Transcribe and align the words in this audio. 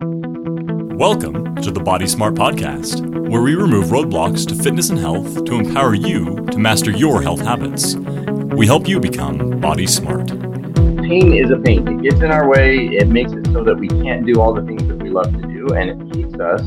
Welcome 0.00 1.54
to 1.62 1.70
the 1.70 1.80
Body 1.80 2.08
Smart 2.08 2.34
Podcast, 2.34 3.28
where 3.30 3.42
we 3.42 3.54
remove 3.54 3.86
roadblocks 3.86 4.44
to 4.48 4.56
fitness 4.56 4.90
and 4.90 4.98
health 4.98 5.44
to 5.44 5.54
empower 5.54 5.94
you 5.94 6.44
to 6.46 6.58
master 6.58 6.90
your 6.90 7.22
health 7.22 7.40
habits. 7.40 7.94
We 7.94 8.66
help 8.66 8.88
you 8.88 8.98
become 8.98 9.60
body 9.60 9.86
smart. 9.86 10.26
Pain 10.26 11.32
is 11.32 11.52
a 11.52 11.58
pain. 11.58 11.86
It 11.86 12.02
gets 12.02 12.22
in 12.22 12.32
our 12.32 12.48
way. 12.48 12.88
It 12.88 13.06
makes 13.06 13.30
it 13.30 13.46
so 13.52 13.62
that 13.62 13.76
we 13.76 13.86
can't 13.86 14.26
do 14.26 14.40
all 14.40 14.52
the 14.52 14.62
things 14.62 14.82
that 14.88 15.00
we 15.00 15.10
love 15.10 15.32
to 15.32 15.42
do, 15.42 15.68
and 15.74 15.90
it 15.90 16.12
keeps 16.12 16.40
us 16.40 16.60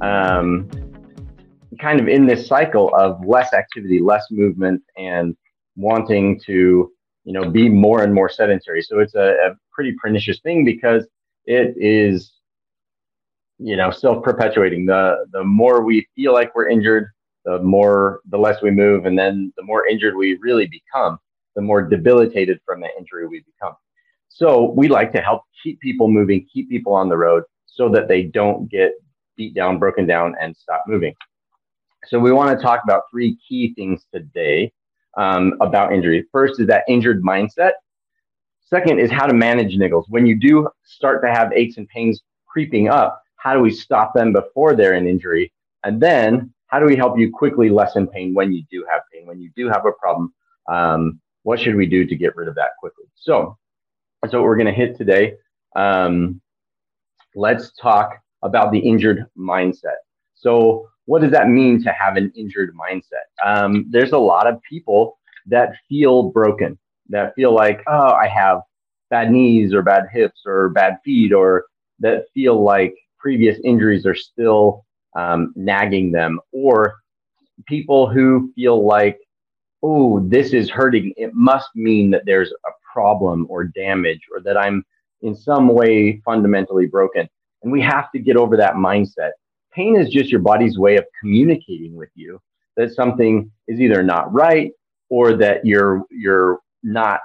um, 0.00 0.68
kind 1.80 2.00
of 2.00 2.08
in 2.08 2.26
this 2.26 2.44
cycle 2.48 2.92
of 2.96 3.24
less 3.24 3.52
activity, 3.52 4.00
less 4.00 4.26
movement, 4.32 4.82
and 4.96 5.36
wanting 5.76 6.40
to, 6.46 6.90
you 7.22 7.32
know, 7.32 7.48
be 7.48 7.68
more 7.68 8.02
and 8.02 8.12
more 8.12 8.28
sedentary. 8.28 8.82
So 8.82 8.98
it's 8.98 9.14
a, 9.14 9.30
a 9.46 9.54
pretty 9.70 9.94
pernicious 10.02 10.40
thing 10.40 10.64
because 10.64 11.06
it 11.46 11.76
is 11.76 12.33
you 13.58 13.76
know 13.76 13.90
self-perpetuating 13.90 14.84
the 14.86 15.24
the 15.32 15.44
more 15.44 15.84
we 15.84 16.06
feel 16.16 16.32
like 16.32 16.54
we're 16.54 16.68
injured 16.68 17.10
the 17.44 17.60
more 17.60 18.20
the 18.30 18.38
less 18.38 18.60
we 18.62 18.70
move 18.70 19.06
and 19.06 19.18
then 19.18 19.52
the 19.56 19.62
more 19.62 19.86
injured 19.86 20.16
we 20.16 20.36
really 20.42 20.66
become 20.66 21.18
the 21.54 21.62
more 21.62 21.82
debilitated 21.82 22.60
from 22.64 22.80
the 22.80 22.88
injury 22.98 23.26
we 23.26 23.40
become. 23.40 23.74
So 24.28 24.72
we 24.72 24.88
like 24.88 25.12
to 25.12 25.20
help 25.20 25.42
keep 25.62 25.80
people 25.80 26.08
moving 26.08 26.46
keep 26.52 26.68
people 26.68 26.92
on 26.92 27.08
the 27.08 27.16
road 27.16 27.44
so 27.66 27.88
that 27.90 28.08
they 28.08 28.22
don't 28.22 28.68
get 28.70 28.92
beat 29.36 29.54
down 29.54 29.78
broken 29.78 30.06
down 30.06 30.34
and 30.40 30.56
stop 30.56 30.84
moving. 30.86 31.14
So 32.06 32.18
we 32.18 32.32
want 32.32 32.56
to 32.56 32.62
talk 32.62 32.80
about 32.84 33.02
three 33.10 33.38
key 33.48 33.72
things 33.74 34.04
today 34.12 34.72
um, 35.16 35.54
about 35.60 35.92
injury. 35.92 36.26
First 36.30 36.60
is 36.60 36.66
that 36.66 36.84
injured 36.88 37.22
mindset. 37.22 37.72
Second 38.66 38.98
is 38.98 39.10
how 39.10 39.26
to 39.26 39.34
manage 39.34 39.76
niggles. 39.76 40.04
When 40.08 40.26
you 40.26 40.38
do 40.38 40.68
start 40.84 41.22
to 41.22 41.30
have 41.30 41.52
aches 41.52 41.76
and 41.76 41.88
pains 41.88 42.22
creeping 42.46 42.88
up 42.88 43.22
how 43.44 43.52
do 43.52 43.60
we 43.60 43.70
stop 43.70 44.14
them 44.14 44.32
before 44.32 44.74
they're 44.74 44.94
an 44.94 45.06
injury? 45.06 45.52
And 45.84 46.00
then 46.00 46.52
how 46.68 46.80
do 46.80 46.86
we 46.86 46.96
help 46.96 47.18
you 47.18 47.30
quickly 47.30 47.68
lessen 47.68 48.06
pain 48.06 48.32
when 48.32 48.52
you 48.52 48.64
do 48.70 48.86
have 48.90 49.02
pain, 49.12 49.26
when 49.26 49.38
you 49.38 49.50
do 49.54 49.68
have 49.68 49.84
a 49.84 49.92
problem? 49.92 50.32
Um, 50.66 51.20
what 51.42 51.60
should 51.60 51.76
we 51.76 51.84
do 51.84 52.06
to 52.06 52.16
get 52.16 52.34
rid 52.36 52.48
of 52.48 52.54
that 52.54 52.70
quickly? 52.80 53.04
So 53.16 53.58
that's 54.22 54.32
what 54.32 54.44
we're 54.44 54.56
going 54.56 54.66
to 54.66 54.72
hit 54.72 54.96
today. 54.96 55.34
Um, 55.76 56.40
let's 57.34 57.72
talk 57.74 58.18
about 58.42 58.72
the 58.72 58.78
injured 58.78 59.26
mindset. 59.38 59.98
So, 60.34 60.88
what 61.04 61.20
does 61.20 61.32
that 61.32 61.48
mean 61.48 61.82
to 61.82 61.92
have 61.92 62.16
an 62.16 62.32
injured 62.34 62.74
mindset? 62.74 63.26
Um, 63.44 63.84
there's 63.90 64.12
a 64.12 64.18
lot 64.18 64.46
of 64.46 64.58
people 64.62 65.18
that 65.46 65.74
feel 65.86 66.30
broken, 66.30 66.78
that 67.10 67.34
feel 67.34 67.54
like, 67.54 67.82
oh, 67.86 68.12
I 68.12 68.26
have 68.26 68.62
bad 69.10 69.30
knees 69.30 69.74
or 69.74 69.82
bad 69.82 70.06
hips 70.10 70.40
or 70.46 70.70
bad 70.70 70.96
feet, 71.04 71.34
or 71.34 71.66
that 71.98 72.24
feel 72.32 72.62
like 72.62 72.94
previous 73.24 73.58
injuries 73.64 74.04
are 74.04 74.14
still 74.14 74.84
um, 75.16 75.54
nagging 75.56 76.12
them, 76.12 76.38
or 76.52 76.96
people 77.66 78.06
who 78.06 78.52
feel 78.54 78.86
like, 78.86 79.18
oh, 79.82 80.20
this 80.28 80.52
is 80.52 80.68
hurting. 80.68 81.14
It 81.16 81.32
must 81.32 81.70
mean 81.74 82.10
that 82.10 82.24
there's 82.26 82.52
a 82.52 82.70
problem 82.92 83.46
or 83.48 83.64
damage, 83.64 84.20
or 84.30 84.42
that 84.42 84.58
I'm 84.58 84.84
in 85.22 85.34
some 85.34 85.68
way 85.68 86.20
fundamentally 86.22 86.84
broken. 86.84 87.26
And 87.62 87.72
we 87.72 87.80
have 87.80 88.12
to 88.12 88.18
get 88.18 88.36
over 88.36 88.58
that 88.58 88.74
mindset. 88.74 89.30
Pain 89.72 89.96
is 89.96 90.10
just 90.10 90.30
your 90.30 90.40
body's 90.42 90.78
way 90.78 90.96
of 90.96 91.06
communicating 91.18 91.96
with 91.96 92.10
you 92.14 92.38
that 92.76 92.92
something 92.92 93.50
is 93.68 93.80
either 93.80 94.02
not 94.02 94.30
right 94.34 94.70
or 95.08 95.34
that 95.38 95.64
you're 95.64 96.02
you're 96.10 96.58
not 96.82 97.20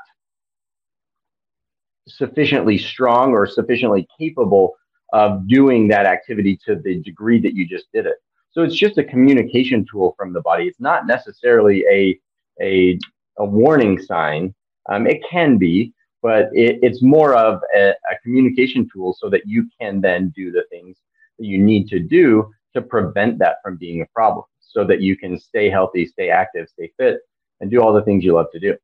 sufficiently 2.08 2.78
strong 2.78 3.32
or 3.34 3.46
sufficiently 3.46 4.08
capable 4.18 4.79
of 5.14 5.48
doing 5.48 5.88
that 5.88 6.06
activity 6.06 6.60
to 6.66 6.76
the 6.76 7.02
degree 7.02 7.40
that 7.42 7.56
you 7.56 7.68
just 7.68 7.88
did 7.94 8.06
it. 8.06 8.16
So 8.52 8.64
it's 8.64 8.76
just 8.76 8.98
a 8.98 9.04
communication 9.04 9.86
tool 9.90 10.16
from 10.18 10.34
the 10.34 10.42
body. 10.42 10.66
It's 10.66 10.80
not 10.80 11.08
necessarily 11.08 11.84
a 11.92 12.20
a, 12.62 13.00
a 13.38 13.46
warning 13.46 14.02
sign. 14.02 14.54
Um, 14.90 15.08
it 15.08 15.22
can 15.30 15.58
be, 15.58 15.94
but 16.22 16.50
it, 16.54 16.80
it's 16.82 17.02
more 17.02 17.36
of 17.36 17.62
a, 17.76 17.90
a 17.90 18.20
communication 18.24 18.90
tool 18.92 19.16
so 19.18 19.30
that 19.30 19.44
you 19.46 19.70
can 19.80 20.02
then 20.02 20.34
do 20.36 20.52
the 20.52 20.64
things 20.70 20.98
that 21.38 21.46
you 21.46 21.58
need 21.58 21.88
to 21.90 22.00
do 22.00 22.52
to 22.74 22.82
prevent 22.82 23.40
that 23.40 23.58
from 23.64 23.78
being 23.78 24.02
a 24.02 24.06
problem, 24.14 24.46
so 24.60 24.84
that 24.84 25.02
you 25.02 25.16
can 25.16 25.40
stay 25.40 25.70
healthy, 25.70 26.06
stay 26.06 26.30
active, 26.30 26.68
stay 26.70 26.92
fit, 26.98 27.22
and 27.62 27.72
do 27.72 27.82
all 27.82 27.94
the 27.94 28.04
things 28.04 28.24
you 28.24 28.34
love 28.34 28.52
to 28.52 28.60
do. 28.60 28.76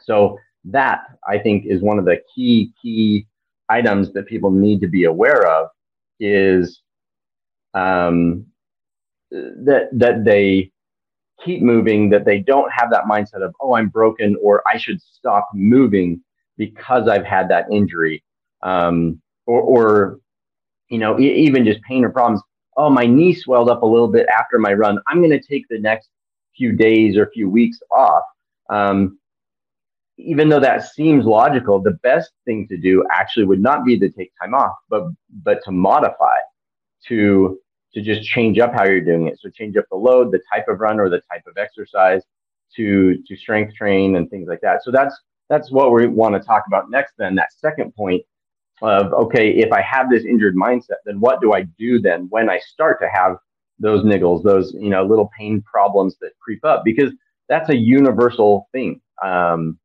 So 0.00 0.38
that 0.64 1.04
I 1.26 1.38
think 1.38 1.66
is 1.66 1.80
one 1.82 1.98
of 1.98 2.04
the 2.04 2.20
key 2.34 2.72
key 2.82 3.26
items 3.70 4.12
that 4.14 4.26
people 4.26 4.52
need 4.52 4.80
to 4.82 4.88
be 4.88 5.04
aware 5.04 5.46
of 5.46 5.68
is 6.20 6.82
um, 7.74 8.46
that 9.30 9.88
that 9.92 10.24
they 10.24 10.72
keep 11.44 11.62
moving, 11.62 12.10
that 12.10 12.26
they 12.26 12.40
don't 12.40 12.70
have 12.72 12.90
that 12.92 13.04
mindset 13.04 13.44
of 13.44 13.54
oh 13.60 13.74
I'm 13.74 13.88
broken 13.90 14.36
or 14.42 14.62
I 14.72 14.78
should 14.78 15.02
stop 15.02 15.48
moving 15.54 16.22
because 16.58 17.08
I've 17.08 17.26
had 17.26 17.48
that 17.50 17.66
injury, 17.72 18.24
um, 18.62 19.20
or, 19.46 19.60
or 19.62 20.20
you 20.90 20.98
know 20.98 21.20
e- 21.20 21.34
even 21.46 21.66
just 21.66 21.82
pain 21.82 22.04
or 22.04 22.10
problems. 22.10 22.42
Oh 22.78 22.90
my 22.90 23.06
knee 23.06 23.34
swelled 23.34 23.70
up 23.70 23.84
a 23.84 23.86
little 23.86 24.08
bit 24.08 24.28
after 24.28 24.58
my 24.58 24.74
run. 24.74 25.00
I'm 25.08 25.20
going 25.20 25.32
to 25.38 25.42
take 25.42 25.66
the 25.70 25.80
next 25.80 26.10
few 26.56 26.72
days 26.74 27.18
or 27.18 27.30
few 27.32 27.50
weeks 27.50 27.78
off. 27.92 28.24
Um, 28.70 29.19
even 30.24 30.48
though 30.48 30.60
that 30.60 30.92
seems 30.92 31.24
logical, 31.24 31.80
the 31.80 31.98
best 32.02 32.32
thing 32.44 32.66
to 32.68 32.76
do 32.76 33.04
actually 33.12 33.46
would 33.46 33.60
not 33.60 33.84
be 33.84 33.98
to 33.98 34.10
take 34.10 34.32
time 34.40 34.54
off, 34.54 34.74
but 34.88 35.04
but 35.42 35.60
to 35.64 35.72
modify, 35.72 36.36
to 37.08 37.58
to 37.94 38.02
just 38.02 38.22
change 38.22 38.58
up 38.58 38.72
how 38.72 38.84
you're 38.84 39.00
doing 39.00 39.26
it. 39.26 39.38
So 39.40 39.50
change 39.50 39.76
up 39.76 39.86
the 39.90 39.96
load, 39.96 40.32
the 40.32 40.40
type 40.52 40.68
of 40.68 40.80
run, 40.80 41.00
or 41.00 41.08
the 41.08 41.22
type 41.32 41.42
of 41.46 41.56
exercise, 41.56 42.22
to 42.76 43.22
to 43.26 43.36
strength 43.36 43.74
train 43.74 44.16
and 44.16 44.28
things 44.30 44.48
like 44.48 44.60
that. 44.62 44.82
So 44.84 44.90
that's 44.90 45.18
that's 45.48 45.70
what 45.70 45.92
we 45.92 46.06
want 46.06 46.34
to 46.34 46.40
talk 46.40 46.64
about 46.66 46.90
next. 46.90 47.14
Then 47.18 47.34
that 47.36 47.52
second 47.52 47.94
point 47.94 48.22
of 48.82 49.12
okay, 49.12 49.50
if 49.50 49.72
I 49.72 49.82
have 49.82 50.10
this 50.10 50.24
injured 50.24 50.56
mindset, 50.56 51.00
then 51.04 51.20
what 51.20 51.40
do 51.40 51.52
I 51.52 51.62
do 51.78 52.00
then 52.00 52.26
when 52.30 52.48
I 52.48 52.58
start 52.58 53.00
to 53.00 53.08
have 53.08 53.36
those 53.78 54.04
niggles, 54.04 54.42
those 54.42 54.74
you 54.74 54.90
know 54.90 55.04
little 55.04 55.30
pain 55.38 55.62
problems 55.62 56.16
that 56.20 56.32
creep 56.40 56.64
up? 56.64 56.82
Because 56.84 57.12
that's 57.48 57.68
a 57.68 57.76
universal 57.76 58.68
thing. 58.72 59.00
Um, 59.22 59.78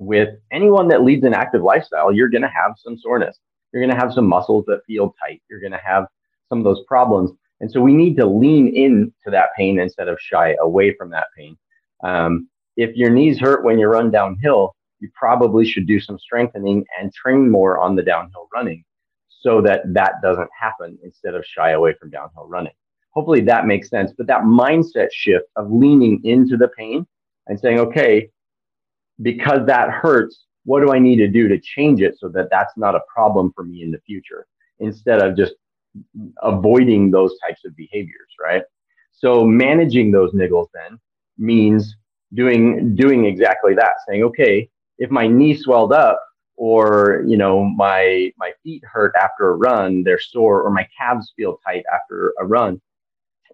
with 0.00 0.30
anyone 0.50 0.88
that 0.88 1.04
leads 1.04 1.24
an 1.24 1.34
active 1.34 1.62
lifestyle, 1.62 2.10
you're 2.10 2.30
going 2.30 2.42
to 2.42 2.48
have 2.48 2.72
some 2.78 2.96
soreness. 2.98 3.38
You're 3.72 3.82
going 3.82 3.94
to 3.94 4.00
have 4.02 4.14
some 4.14 4.26
muscles 4.26 4.64
that 4.66 4.80
feel 4.86 5.14
tight. 5.22 5.42
You're 5.48 5.60
going 5.60 5.72
to 5.72 5.80
have 5.84 6.06
some 6.48 6.58
of 6.58 6.64
those 6.64 6.82
problems. 6.88 7.30
And 7.60 7.70
so 7.70 7.82
we 7.82 7.92
need 7.92 8.16
to 8.16 8.26
lean 8.26 8.74
into 8.74 9.12
that 9.26 9.50
pain 9.56 9.78
instead 9.78 10.08
of 10.08 10.18
shy 10.18 10.56
away 10.60 10.94
from 10.94 11.10
that 11.10 11.26
pain. 11.36 11.56
Um, 12.02 12.48
if 12.76 12.96
your 12.96 13.10
knees 13.10 13.38
hurt 13.38 13.62
when 13.62 13.78
you 13.78 13.88
run 13.88 14.10
downhill, 14.10 14.74
you 15.00 15.10
probably 15.14 15.66
should 15.66 15.86
do 15.86 16.00
some 16.00 16.18
strengthening 16.18 16.82
and 16.98 17.12
train 17.12 17.50
more 17.50 17.78
on 17.78 17.94
the 17.94 18.02
downhill 18.02 18.48
running 18.54 18.82
so 19.28 19.60
that 19.60 19.82
that 19.92 20.14
doesn't 20.22 20.48
happen 20.58 20.98
instead 21.04 21.34
of 21.34 21.44
shy 21.44 21.72
away 21.72 21.94
from 22.00 22.08
downhill 22.08 22.46
running. 22.46 22.72
Hopefully 23.10 23.42
that 23.42 23.66
makes 23.66 23.90
sense. 23.90 24.12
But 24.16 24.26
that 24.28 24.42
mindset 24.42 25.08
shift 25.12 25.46
of 25.56 25.70
leaning 25.70 26.22
into 26.24 26.56
the 26.56 26.68
pain 26.68 27.06
and 27.48 27.60
saying, 27.60 27.80
okay, 27.80 28.30
because 29.22 29.66
that 29.66 29.90
hurts, 29.90 30.44
what 30.64 30.80
do 30.80 30.92
I 30.92 30.98
need 30.98 31.16
to 31.16 31.28
do 31.28 31.48
to 31.48 31.58
change 31.58 32.00
it 32.00 32.18
so 32.18 32.28
that 32.30 32.48
that's 32.50 32.72
not 32.76 32.94
a 32.94 33.00
problem 33.12 33.52
for 33.54 33.64
me 33.64 33.82
in 33.82 33.90
the 33.90 34.00
future 34.00 34.46
instead 34.78 35.22
of 35.22 35.36
just 35.36 35.54
avoiding 36.42 37.10
those 37.10 37.34
types 37.46 37.64
of 37.64 37.74
behaviors, 37.76 38.28
right? 38.40 38.62
So 39.12 39.44
managing 39.44 40.10
those 40.10 40.32
niggles 40.32 40.68
then 40.72 40.98
means 41.36 41.94
doing 42.34 42.94
doing 42.94 43.24
exactly 43.24 43.74
that, 43.74 43.94
saying, 44.08 44.22
okay, 44.24 44.68
if 44.98 45.10
my 45.10 45.26
knee 45.26 45.56
swelled 45.56 45.92
up 45.92 46.22
or 46.56 47.24
you 47.26 47.36
know 47.36 47.64
my 47.64 48.32
my 48.38 48.52
feet 48.62 48.82
hurt 48.84 49.14
after 49.20 49.50
a 49.50 49.56
run, 49.56 50.04
they're 50.04 50.20
sore, 50.20 50.62
or 50.62 50.70
my 50.70 50.86
calves 50.96 51.32
feel 51.36 51.58
tight 51.66 51.84
after 51.92 52.32
a 52.38 52.46
run, 52.46 52.80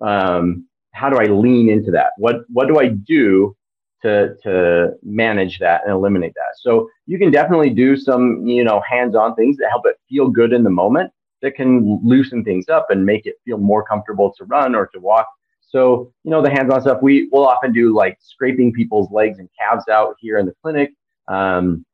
um, 0.00 0.66
how 0.92 1.08
do 1.10 1.16
I 1.16 1.24
lean 1.24 1.68
into 1.68 1.90
that? 1.92 2.12
What 2.18 2.42
what 2.48 2.68
do 2.68 2.78
I 2.78 2.88
do 2.88 3.56
to 4.02 4.34
to 4.42 4.90
manage 5.02 5.58
that 5.58 5.82
and 5.84 5.92
eliminate 5.92 6.34
that. 6.34 6.56
So 6.60 6.88
you 7.06 7.18
can 7.18 7.30
definitely 7.30 7.70
do 7.70 7.96
some 7.96 8.46
you 8.46 8.64
know 8.64 8.82
hands-on 8.88 9.34
things 9.34 9.56
that 9.58 9.70
help 9.70 9.86
it 9.86 9.96
feel 10.08 10.28
good 10.28 10.52
in 10.52 10.64
the 10.64 10.70
moment 10.70 11.12
that 11.42 11.54
can 11.54 12.00
loosen 12.02 12.44
things 12.44 12.68
up 12.68 12.86
and 12.90 13.04
make 13.04 13.26
it 13.26 13.36
feel 13.44 13.58
more 13.58 13.84
comfortable 13.84 14.32
to 14.38 14.44
run 14.44 14.74
or 14.74 14.86
to 14.88 15.00
walk. 15.00 15.28
So 15.62 16.12
you 16.24 16.30
know 16.30 16.42
the 16.42 16.50
hands-on 16.50 16.80
stuff 16.82 17.02
we 17.02 17.28
will 17.32 17.46
often 17.46 17.72
do 17.72 17.94
like 17.94 18.18
scraping 18.20 18.72
people's 18.72 19.10
legs 19.10 19.38
and 19.38 19.48
calves 19.58 19.88
out 19.88 20.16
here 20.18 20.38
in 20.38 20.46
the 20.46 20.54
clinic. 20.62 20.92
Um, 21.28 21.84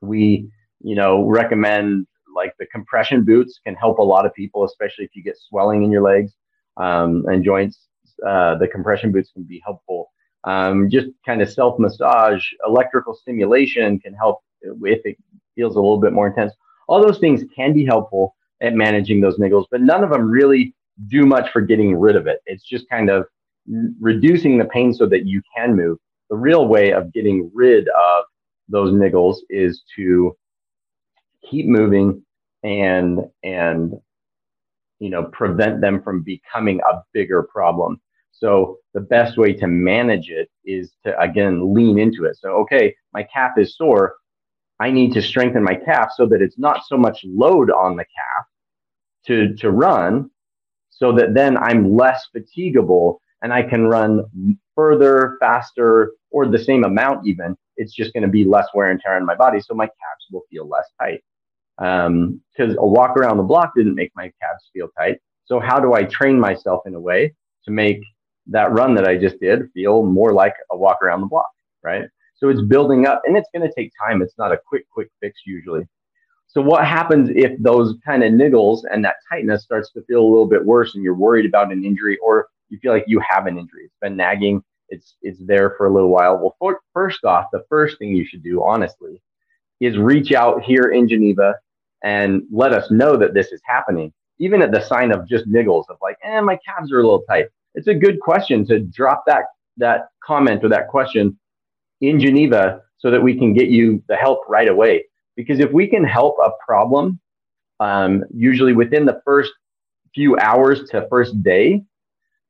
we 0.00 0.48
you 0.80 0.94
know 0.94 1.24
recommend 1.24 2.06
like 2.34 2.52
the 2.58 2.66
compression 2.66 3.24
boots 3.24 3.60
can 3.64 3.74
help 3.76 3.98
a 3.98 4.02
lot 4.02 4.26
of 4.26 4.34
people, 4.34 4.64
especially 4.64 5.04
if 5.04 5.14
you 5.14 5.22
get 5.22 5.36
swelling 5.38 5.84
in 5.84 5.90
your 5.90 6.02
legs 6.02 6.32
um, 6.78 7.24
and 7.28 7.44
joints. 7.44 7.86
Uh, 8.26 8.56
the 8.58 8.68
compression 8.68 9.12
boots 9.12 9.30
can 9.32 9.42
be 9.42 9.60
helpful 9.64 10.10
um, 10.44 10.88
just 10.90 11.08
kind 11.24 11.42
of 11.42 11.50
self 11.50 11.78
massage, 11.78 12.44
electrical 12.66 13.14
stimulation 13.14 13.98
can 13.98 14.14
help 14.14 14.40
if 14.62 15.04
it 15.04 15.16
feels 15.54 15.76
a 15.76 15.80
little 15.80 16.00
bit 16.00 16.12
more 16.12 16.28
intense. 16.28 16.52
All 16.88 17.00
those 17.00 17.18
things 17.18 17.42
can 17.54 17.72
be 17.72 17.84
helpful 17.84 18.34
at 18.60 18.74
managing 18.74 19.20
those 19.20 19.38
niggles, 19.38 19.66
but 19.70 19.80
none 19.80 20.04
of 20.04 20.10
them 20.10 20.30
really 20.30 20.74
do 21.08 21.26
much 21.26 21.50
for 21.50 21.60
getting 21.60 21.96
rid 21.96 22.16
of 22.16 22.26
it. 22.26 22.40
It's 22.46 22.64
just 22.64 22.88
kind 22.88 23.10
of 23.10 23.26
reducing 24.00 24.58
the 24.58 24.66
pain 24.66 24.92
so 24.92 25.06
that 25.06 25.26
you 25.26 25.42
can 25.56 25.74
move. 25.74 25.98
The 26.30 26.36
real 26.36 26.68
way 26.68 26.92
of 26.92 27.12
getting 27.12 27.50
rid 27.54 27.88
of 27.88 28.24
those 28.68 28.92
niggles 28.92 29.36
is 29.50 29.82
to 29.96 30.36
keep 31.48 31.66
moving 31.66 32.22
and 32.62 33.20
and 33.42 33.92
you 34.98 35.10
know 35.10 35.24
prevent 35.24 35.80
them 35.80 36.02
from 36.02 36.22
becoming 36.22 36.80
a 36.90 37.02
bigger 37.12 37.42
problem. 37.42 38.00
So 38.38 38.78
the 38.92 39.00
best 39.00 39.36
way 39.38 39.52
to 39.54 39.66
manage 39.66 40.28
it 40.28 40.50
is 40.64 40.92
to 41.04 41.18
again 41.20 41.74
lean 41.74 41.98
into 41.98 42.24
it. 42.24 42.36
So 42.36 42.50
okay, 42.62 42.94
my 43.12 43.22
calf 43.22 43.52
is 43.56 43.76
sore. 43.76 44.16
I 44.80 44.90
need 44.90 45.12
to 45.14 45.22
strengthen 45.22 45.62
my 45.62 45.76
calf 45.76 46.10
so 46.16 46.26
that 46.26 46.42
it's 46.42 46.58
not 46.58 46.80
so 46.86 46.96
much 46.96 47.20
load 47.24 47.70
on 47.70 47.96
the 47.96 48.04
calf 48.04 48.46
to 49.26 49.54
to 49.56 49.70
run 49.70 50.30
so 50.90 51.12
that 51.12 51.34
then 51.34 51.56
I'm 51.56 51.96
less 51.96 52.26
fatigable 52.34 53.18
and 53.42 53.52
I 53.52 53.62
can 53.62 53.86
run 53.86 54.24
further, 54.74 55.36
faster, 55.40 56.12
or 56.30 56.46
the 56.46 56.58
same 56.58 56.84
amount 56.84 57.26
even. 57.26 57.56
It's 57.76 57.92
just 57.92 58.12
going 58.12 58.22
to 58.22 58.28
be 58.28 58.44
less 58.44 58.66
wear 58.74 58.90
and 58.90 59.00
tear 59.00 59.16
on 59.16 59.26
my 59.26 59.34
body. 59.34 59.60
So 59.60 59.74
my 59.74 59.86
calves 59.86 60.26
will 60.32 60.42
feel 60.50 60.68
less 60.68 60.88
tight. 61.00 61.20
Because 61.76 62.76
um, 62.76 62.78
a 62.78 62.86
walk 62.86 63.16
around 63.16 63.36
the 63.36 63.42
block 63.42 63.72
didn't 63.76 63.96
make 63.96 64.12
my 64.14 64.32
calves 64.40 64.70
feel 64.72 64.88
tight. 64.96 65.18
So 65.44 65.58
how 65.60 65.80
do 65.80 65.94
I 65.94 66.04
train 66.04 66.38
myself 66.38 66.82
in 66.86 66.94
a 66.94 67.00
way 67.00 67.34
to 67.64 67.70
make 67.70 68.00
that 68.48 68.72
run 68.72 68.94
that 68.94 69.06
I 69.06 69.16
just 69.16 69.40
did 69.40 69.70
feel 69.72 70.02
more 70.02 70.32
like 70.32 70.54
a 70.70 70.76
walk 70.76 71.02
around 71.02 71.20
the 71.20 71.26
block, 71.26 71.50
right? 71.82 72.04
So 72.36 72.48
it's 72.48 72.62
building 72.62 73.06
up 73.06 73.22
and 73.24 73.36
it's 73.36 73.48
going 73.54 73.66
to 73.66 73.74
take 73.74 73.92
time. 73.98 74.20
It's 74.22 74.36
not 74.36 74.52
a 74.52 74.58
quick, 74.68 74.88
quick 74.90 75.08
fix 75.20 75.40
usually. 75.46 75.86
So 76.46 76.60
what 76.60 76.86
happens 76.86 77.30
if 77.34 77.60
those 77.60 77.96
kind 78.04 78.22
of 78.22 78.32
niggles 78.32 78.82
and 78.90 79.04
that 79.04 79.16
tightness 79.28 79.64
starts 79.64 79.90
to 79.92 80.02
feel 80.04 80.20
a 80.20 80.28
little 80.28 80.46
bit 80.46 80.64
worse 80.64 80.94
and 80.94 81.02
you're 81.02 81.14
worried 81.14 81.46
about 81.46 81.72
an 81.72 81.84
injury 81.84 82.18
or 82.18 82.48
you 82.68 82.78
feel 82.78 82.92
like 82.92 83.04
you 83.06 83.20
have 83.28 83.46
an 83.46 83.58
injury? 83.58 83.84
It's 83.86 83.96
been 84.00 84.16
nagging. 84.16 84.62
It's 84.88 85.16
it's 85.22 85.40
there 85.44 85.74
for 85.76 85.86
a 85.86 85.92
little 85.92 86.10
while. 86.10 86.38
Well, 86.38 86.54
for, 86.58 86.80
first 86.92 87.24
off, 87.24 87.46
the 87.52 87.64
first 87.68 87.98
thing 87.98 88.14
you 88.14 88.26
should 88.26 88.42
do, 88.42 88.62
honestly, 88.62 89.20
is 89.80 89.96
reach 89.96 90.32
out 90.32 90.62
here 90.62 90.92
in 90.92 91.08
Geneva 91.08 91.54
and 92.04 92.42
let 92.52 92.72
us 92.72 92.90
know 92.90 93.16
that 93.16 93.34
this 93.34 93.50
is 93.50 93.60
happening. 93.64 94.12
Even 94.38 94.62
at 94.62 94.70
the 94.70 94.80
sign 94.80 95.12
of 95.12 95.26
just 95.26 95.48
niggles 95.48 95.84
of 95.88 95.96
like, 96.02 96.18
eh, 96.22 96.40
my 96.40 96.58
calves 96.64 96.92
are 96.92 97.00
a 97.00 97.02
little 97.02 97.22
tight. 97.22 97.46
It's 97.74 97.88
a 97.88 97.94
good 97.94 98.20
question 98.20 98.66
to 98.66 98.80
drop 98.80 99.24
that 99.26 99.44
that 99.76 100.08
comment 100.22 100.64
or 100.64 100.68
that 100.68 100.88
question 100.88 101.38
in 102.00 102.20
Geneva 102.20 102.82
so 102.98 103.10
that 103.10 103.22
we 103.22 103.36
can 103.36 103.52
get 103.52 103.68
you 103.68 104.02
the 104.08 104.16
help 104.16 104.40
right 104.48 104.68
away. 104.68 105.04
Because 105.36 105.58
if 105.58 105.72
we 105.72 105.88
can 105.88 106.04
help 106.04 106.36
a 106.44 106.50
problem, 106.64 107.18
um, 107.80 108.24
usually 108.32 108.72
within 108.72 109.04
the 109.04 109.20
first 109.24 109.52
few 110.14 110.38
hours 110.38 110.88
to 110.90 111.06
first 111.08 111.42
day, 111.42 111.82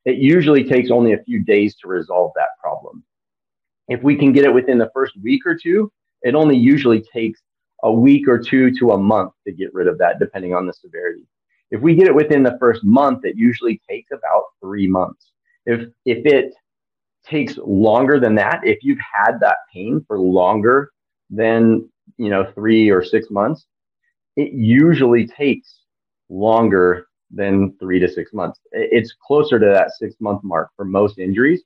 it 0.05 0.17
usually 0.17 0.63
takes 0.63 0.91
only 0.91 1.13
a 1.13 1.23
few 1.23 1.43
days 1.43 1.75
to 1.77 1.87
resolve 1.87 2.31
that 2.35 2.49
problem. 2.61 3.03
If 3.87 4.03
we 4.03 4.15
can 4.15 4.31
get 4.31 4.45
it 4.45 4.53
within 4.53 4.77
the 4.77 4.91
first 4.93 5.13
week 5.21 5.45
or 5.45 5.57
two, 5.57 5.91
it 6.21 6.35
only 6.35 6.55
usually 6.55 7.01
takes 7.01 7.41
a 7.83 7.91
week 7.91 8.27
or 8.27 8.37
two 8.37 8.71
to 8.77 8.91
a 8.91 8.97
month 8.97 9.33
to 9.47 9.51
get 9.51 9.73
rid 9.73 9.87
of 9.87 9.97
that, 9.97 10.19
depending 10.19 10.53
on 10.53 10.67
the 10.67 10.73
severity. 10.73 11.25
If 11.71 11.81
we 11.81 11.95
get 11.95 12.07
it 12.07 12.15
within 12.15 12.43
the 12.43 12.57
first 12.59 12.83
month, 12.83 13.25
it 13.25 13.35
usually 13.35 13.81
takes 13.89 14.11
about 14.11 14.43
three 14.61 14.87
months. 14.87 15.31
If 15.65 15.89
if 16.05 16.25
it 16.25 16.53
takes 17.25 17.57
longer 17.57 18.19
than 18.19 18.35
that, 18.35 18.61
if 18.63 18.83
you've 18.83 18.99
had 18.99 19.39
that 19.39 19.57
pain 19.73 20.03
for 20.07 20.19
longer 20.19 20.91
than 21.29 21.89
you 22.17 22.29
know 22.29 22.51
three 22.53 22.89
or 22.89 23.03
six 23.03 23.29
months, 23.31 23.65
it 24.35 24.53
usually 24.53 25.25
takes 25.25 25.79
longer 26.29 27.07
than 27.31 27.75
three 27.79 27.99
to 27.99 28.07
six 28.07 28.33
months. 28.33 28.59
It's 28.71 29.13
closer 29.25 29.59
to 29.59 29.65
that 29.65 29.91
six 29.97 30.15
month 30.19 30.43
mark 30.43 30.69
for 30.75 30.85
most 30.85 31.17
injuries 31.17 31.63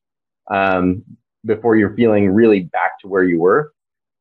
um, 0.50 1.04
before 1.46 1.76
you're 1.76 1.96
feeling 1.96 2.30
really 2.30 2.62
back 2.62 3.00
to 3.02 3.08
where 3.08 3.24
you 3.24 3.40
were. 3.40 3.74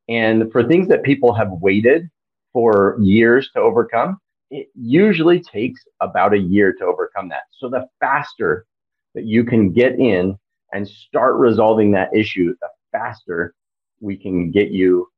And 0.09 0.51
for 0.51 0.65
things 0.67 0.89
that 0.89 1.03
people 1.03 1.35
have 1.35 1.51
waited 1.51 2.09
for 2.53 2.97
years 3.01 3.51
to 3.55 3.61
overcome, 3.61 4.19
it 4.51 4.69
usually 4.75 5.41
takes 5.41 5.83
about 6.01 6.33
a 6.33 6.39
year 6.39 6.73
to 6.75 6.85
overcome 6.85 7.29
that. 7.29 7.43
So 7.59 7.69
the 7.69 7.87
faster 8.01 8.67
that 9.15 9.25
you 9.25 9.45
can 9.45 9.73
get 9.73 9.99
in 9.99 10.37
and 10.73 10.87
start 10.87 11.37
resolving 11.37 11.91
that 11.93 12.15
issue, 12.15 12.55
the 12.61 12.69
faster 12.93 13.55
we 14.01 14.17
can 14.17 14.51
get 14.51 14.71
you 14.71 15.09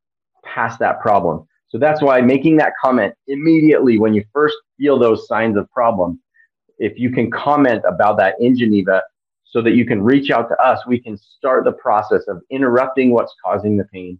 past 0.44 0.78
that 0.78 1.00
problem. 1.00 1.46
So 1.68 1.78
that's 1.78 2.02
why 2.02 2.20
making 2.20 2.56
that 2.56 2.72
comment 2.82 3.14
immediately 3.28 3.98
when 3.98 4.14
you 4.14 4.24
first 4.32 4.56
feel 4.78 4.98
those 4.98 5.28
signs 5.28 5.56
of 5.56 5.70
problem, 5.70 6.20
if 6.78 6.98
you 6.98 7.10
can 7.10 7.30
comment 7.30 7.82
about 7.86 8.16
that 8.18 8.34
in 8.40 8.56
Geneva 8.56 9.02
so 9.44 9.60
that 9.62 9.72
you 9.72 9.84
can 9.84 10.02
reach 10.02 10.30
out 10.30 10.48
to 10.48 10.56
us, 10.60 10.84
we 10.86 10.98
can 10.98 11.16
start 11.16 11.64
the 11.64 11.72
process 11.72 12.22
of 12.28 12.40
interrupting 12.50 13.12
what's 13.12 13.34
causing 13.44 13.76
the 13.76 13.84
pain 13.84 14.18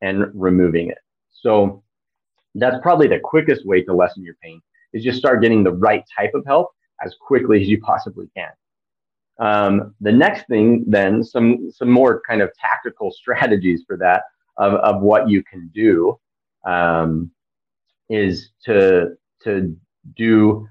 and 0.00 0.26
removing 0.34 0.88
it. 0.88 0.98
So 1.32 1.82
that's 2.58 2.76
probably 2.82 3.08
the 3.08 3.20
quickest 3.20 3.66
way 3.66 3.82
to 3.82 3.94
lessen 3.94 4.24
your 4.24 4.36
pain 4.42 4.60
is 4.92 5.04
just 5.04 5.18
start 5.18 5.42
getting 5.42 5.62
the 5.62 5.72
right 5.72 6.02
type 6.16 6.32
of 6.34 6.44
help 6.46 6.70
as 7.04 7.14
quickly 7.20 7.60
as 7.60 7.68
you 7.68 7.80
possibly 7.80 8.28
can. 8.36 8.50
Um, 9.38 9.94
the 10.00 10.12
next 10.12 10.46
thing, 10.48 10.84
then, 10.86 11.22
some 11.22 11.70
some 11.70 11.90
more 11.90 12.22
kind 12.28 12.40
of 12.40 12.50
tactical 12.58 13.10
strategies 13.20 13.84
for 13.86 13.96
that 13.98 14.22
of, 14.56 14.74
of 14.74 15.02
what 15.02 15.28
you 15.28 15.42
can 15.44 15.70
do 15.74 16.18
um, 16.66 17.30
is 18.08 18.50
to 18.64 19.16
to 19.42 19.76
do 20.16 20.66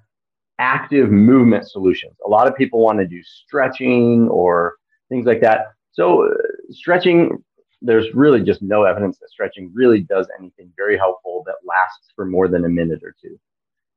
active 0.57 1.11
movement 1.11 1.69
solutions. 1.69 2.15
A 2.25 2.29
lot 2.29 2.47
of 2.47 2.55
people 2.55 2.79
want 2.79 2.99
to 2.99 3.07
do 3.07 3.21
stretching 3.23 4.27
or 4.29 4.75
things 5.09 5.25
like 5.25 5.41
that. 5.41 5.67
So 5.91 6.25
uh, 6.25 6.33
stretching, 6.71 7.43
there's 7.85 8.13
really 8.13 8.41
just 8.41 8.61
no 8.61 8.83
evidence 8.83 9.17
that 9.19 9.29
stretching 9.29 9.71
really 9.73 10.01
does 10.01 10.27
anything 10.39 10.71
very 10.75 10.97
helpful 10.97 11.43
that 11.45 11.55
lasts 11.65 12.11
for 12.15 12.25
more 12.25 12.47
than 12.47 12.65
a 12.65 12.69
minute 12.69 13.01
or 13.03 13.15
two. 13.21 13.39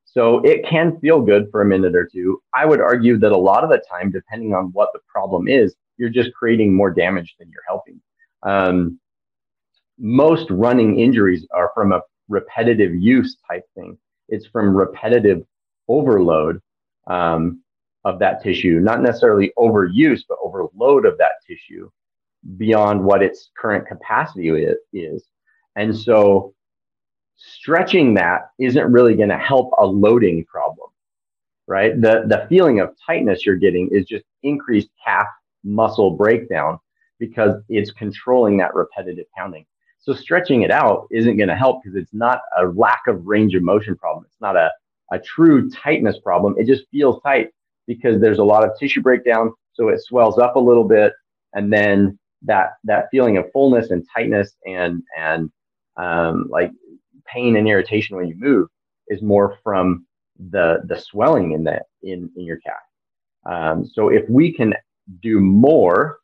So 0.05 0.39
it 0.39 0.65
can 0.65 0.99
feel 0.99 1.21
good 1.21 1.49
for 1.51 1.61
a 1.61 1.65
minute 1.65 1.95
or 1.95 2.05
two. 2.11 2.41
I 2.53 2.65
would 2.65 2.81
argue 2.81 3.17
that 3.17 3.31
a 3.31 3.37
lot 3.37 3.63
of 3.63 3.69
the 3.69 3.81
time, 3.91 4.11
depending 4.11 4.53
on 4.53 4.65
what 4.73 4.89
the 4.93 4.99
problem 5.07 5.47
is, 5.47 5.75
you're 5.97 6.09
just 6.09 6.33
creating 6.33 6.73
more 6.73 6.91
damage 6.91 7.35
than 7.39 7.49
you're 7.51 7.63
helping. 7.67 8.01
Um, 8.43 8.99
most 9.97 10.49
running 10.49 10.99
injuries 10.99 11.45
are 11.53 11.71
from 11.75 11.91
a 11.91 12.01
repetitive 12.27 12.95
use 12.95 13.37
type 13.49 13.65
thing. 13.75 13.97
It's 14.29 14.47
from 14.47 14.75
repetitive 14.75 15.43
overload 15.87 16.61
um, 17.07 17.61
of 18.05 18.19
that 18.19 18.41
tissue, 18.41 18.79
not 18.79 19.01
necessarily 19.01 19.51
overuse, 19.57 20.21
but 20.27 20.37
overload 20.43 21.05
of 21.05 21.17
that 21.17 21.33
tissue 21.45 21.89
beyond 22.57 23.03
what 23.03 23.21
its 23.21 23.49
current 23.57 23.87
capacity 23.87 24.49
is. 24.93 25.23
And 25.75 25.95
so 25.95 26.53
stretching 27.35 28.13
that 28.15 28.49
isn't 28.59 28.91
really 28.91 29.15
going 29.15 29.29
to 29.29 29.37
help 29.37 29.71
a 29.77 29.85
loading 29.85 30.45
problem, 30.45 30.89
right? 31.67 31.99
The, 31.99 32.23
the 32.27 32.45
feeling 32.49 32.79
of 32.79 32.95
tightness 33.05 33.45
you're 33.45 33.55
getting 33.55 33.89
is 33.91 34.05
just 34.05 34.25
increased 34.43 34.89
calf 35.03 35.27
muscle 35.63 36.11
breakdown 36.11 36.79
because 37.19 37.61
it's 37.69 37.91
controlling 37.91 38.57
that 38.57 38.73
repetitive 38.73 39.25
pounding. 39.37 39.65
So 39.99 40.13
stretching 40.13 40.61
it 40.61 40.71
out 40.71 41.07
isn't 41.11 41.37
going 41.37 41.49
to 41.49 41.55
help 41.55 41.83
because 41.83 41.97
it's 41.97 42.13
not 42.13 42.41
a 42.57 42.65
lack 42.67 43.01
of 43.07 43.25
range 43.25 43.53
of 43.55 43.63
motion 43.63 43.95
problem. 43.97 44.25
It's 44.25 44.39
not 44.39 44.55
a, 44.55 44.71
a 45.11 45.19
true 45.19 45.69
tightness 45.69 46.17
problem. 46.19 46.55
It 46.57 46.65
just 46.65 46.85
feels 46.89 47.21
tight 47.21 47.49
because 47.85 48.21
there's 48.21 48.39
a 48.39 48.43
lot 48.43 48.63
of 48.63 48.71
tissue 48.79 49.01
breakdown. 49.01 49.51
So 49.73 49.89
it 49.89 50.01
swells 50.01 50.39
up 50.39 50.55
a 50.55 50.59
little 50.59 50.85
bit. 50.85 51.13
And 51.53 51.71
then 51.71 52.17
that, 52.43 52.73
that 52.83 53.07
feeling 53.11 53.37
of 53.37 53.51
fullness 53.51 53.91
and 53.91 54.05
tightness 54.15 54.55
and, 54.65 55.03
and 55.17 55.49
um, 55.97 56.47
like 56.49 56.71
pain 57.25 57.55
and 57.57 57.67
irritation 57.67 58.15
when 58.15 58.27
you 58.27 58.35
move 58.37 58.67
is 59.07 59.21
more 59.21 59.57
from 59.63 60.05
the, 60.51 60.81
the 60.85 60.97
swelling 60.99 61.51
in 61.51 61.63
that, 61.65 61.83
in, 62.01 62.29
in 62.35 62.45
your 62.45 62.57
calf. 62.57 62.75
Um, 63.45 63.85
so 63.85 64.09
if 64.09 64.29
we 64.29 64.53
can 64.53 64.73
do 65.21 65.39
more 65.39 66.19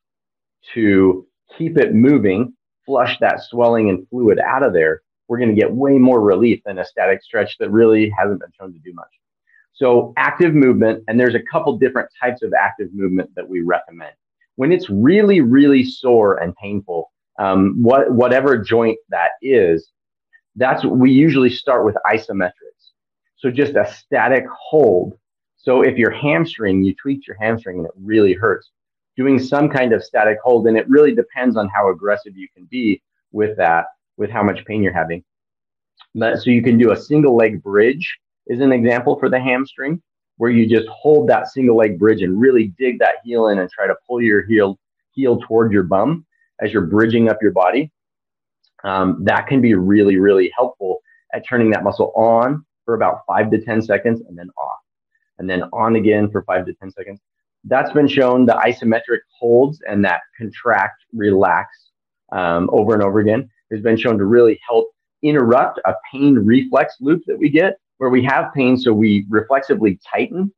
to 0.74 1.28
keep 1.58 1.78
it 1.78 1.94
moving 1.94 2.54
flush 2.86 3.18
that 3.20 3.42
swelling 3.42 3.90
and 3.90 4.08
fluid 4.10 4.40
out 4.40 4.64
of 4.64 4.74
there, 4.74 5.02
we're 5.28 5.40
going 5.40 5.54
to 5.54 5.60
get 5.60 5.72
way 5.72 5.98
more 5.98 6.22
relief 6.22 6.62
than 6.66 6.78
a 6.78 6.86
static 6.86 7.24
stretch 7.24 7.58
that 7.58 7.72
really 7.72 8.12
hasn't 8.18 8.40
been 8.40 8.52
shown 8.60 8.72
to 8.74 8.80
do 8.80 8.94
much. 8.94 9.08
So 9.74 10.14
active 10.18 10.54
movement, 10.54 11.04
and 11.08 11.20
there's 11.20 11.36
a 11.36 11.42
couple 11.52 11.78
different 11.78 12.10
types 12.22 12.44
of 12.44 12.54
active 12.54 12.90
movement 12.94 13.32
that 13.36 13.48
we 13.48 13.62
recommend. 13.62 14.14
When 14.56 14.72
it's 14.72 14.90
really, 14.90 15.42
really 15.42 15.84
sore 15.84 16.38
and 16.38 16.56
painful, 16.56 17.12
um, 17.40 17.76
what, 17.82 18.12
whatever 18.12 18.58
joint 18.58 18.98
that 19.10 19.32
is, 19.42 19.92
that's 20.56 20.86
we 20.86 21.12
usually 21.12 21.50
start 21.50 21.86
with 21.86 21.96
isometrics. 22.06 22.52
So 23.38 23.52
just 23.52 23.76
a 23.76 23.92
static 23.94 24.46
hold. 24.58 25.18
So 25.58 25.82
if 25.82 25.98
your 25.98 26.12
hamstring, 26.12 26.84
you 26.84 26.96
tweak 26.96 27.28
your 27.28 27.38
hamstring 27.40 27.80
and 27.80 27.88
it 27.88 27.94
really 27.98 28.34
hurts, 28.34 28.72
doing 29.18 29.40
some 29.40 29.70
kind 29.70 29.94
of 29.94 30.04
static 30.04 30.38
hold. 30.44 30.68
And 30.68 30.78
it 30.78 30.88
really 30.90 31.14
depends 31.14 31.58
on 31.58 31.68
how 31.70 31.92
aggressive 31.92 32.38
you 32.38 32.48
can 32.56 32.66
be 32.72 33.02
with 33.32 33.58
that, 33.58 33.86
with 34.16 34.30
how 34.30 34.44
much 34.44 34.64
pain 34.66 34.82
you're 34.82 34.94
having. 34.94 35.24
But, 36.14 36.38
so 36.42 36.50
you 36.50 36.64
can 36.64 36.78
do 36.78 36.92
a 36.92 36.98
single 36.98 37.36
leg 37.36 37.62
bridge 37.62 38.18
is 38.48 38.62
an 38.62 38.72
example 38.72 39.20
for 39.20 39.28
the 39.28 39.40
hamstring, 39.40 40.02
where 40.38 40.52
you 40.52 40.68
just 40.68 40.88
hold 40.88 41.30
that 41.30 41.48
single 41.48 41.78
leg 41.78 41.98
bridge 41.98 42.22
and 42.22 42.40
really 42.40 42.74
dig 42.78 43.00
that 43.00 43.16
heel 43.24 43.48
in 43.48 43.60
and 43.60 43.70
try 43.70 43.88
to 43.88 43.96
pull 44.08 44.22
your 44.22 44.46
heel 44.46 44.78
heel 45.12 45.40
toward 45.40 45.72
your 45.72 45.84
bum 45.84 46.26
as 46.62 46.74
you're 46.74 46.86
bridging 46.86 47.30
up 47.30 47.42
your 47.42 47.52
body. 47.52 47.92
Um, 48.84 49.24
that 49.24 49.48
can 49.48 49.62
be 49.62 49.74
really, 49.74 50.18
really 50.18 50.52
helpful 50.56 51.00
at 51.34 51.48
turning 51.48 51.72
that 51.72 51.84
muscle 51.84 52.12
on 52.16 52.66
for 52.84 52.96
about 52.96 53.22
five 53.28 53.50
to 53.52 53.60
10 53.60 53.82
seconds 53.82 54.22
and 54.28 54.38
then 54.38 54.50
off, 54.58 54.80
and 55.40 55.50
then 55.50 55.64
on 55.74 55.96
again 55.96 56.30
for 56.30 56.44
five 56.44 56.66
to 56.66 56.74
10 56.74 56.92
seconds. 56.92 57.20
That's 57.64 57.92
been 57.92 58.08
shown 58.08 58.46
the 58.46 58.54
isometric 58.54 59.20
holds 59.40 59.82
and 59.88 60.06
that 60.06 60.22
contract, 60.38 61.04
relax 61.14 61.70
um, 62.32 62.70
over 62.72 62.94
and 62.94 63.02
over 63.02 63.20
again 63.20 63.50
has 63.72 63.82
been 63.82 63.98
shown 63.98 64.18
to 64.18 64.26
really 64.26 64.60
help 64.68 64.88
interrupt 65.24 65.80
a 65.86 65.94
pain 66.12 66.36
reflex 66.36 66.96
loop 67.02 67.24
that 67.26 67.38
we 67.38 67.50
get 67.50 67.78
where 67.98 68.10
we 68.10 68.24
have 68.24 68.54
pain. 68.54 68.78
So 68.78 68.94
we 68.94 69.26
reflexively 69.30 70.00
tighten 70.10 70.54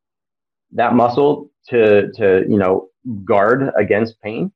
that 0.72 0.94
muscle 0.94 1.50
to, 1.70 2.12
to, 2.14 2.46
you 2.48 2.58
know, 2.58 2.90
guard 3.24 3.72
against 3.78 4.20
pain. 4.22 4.52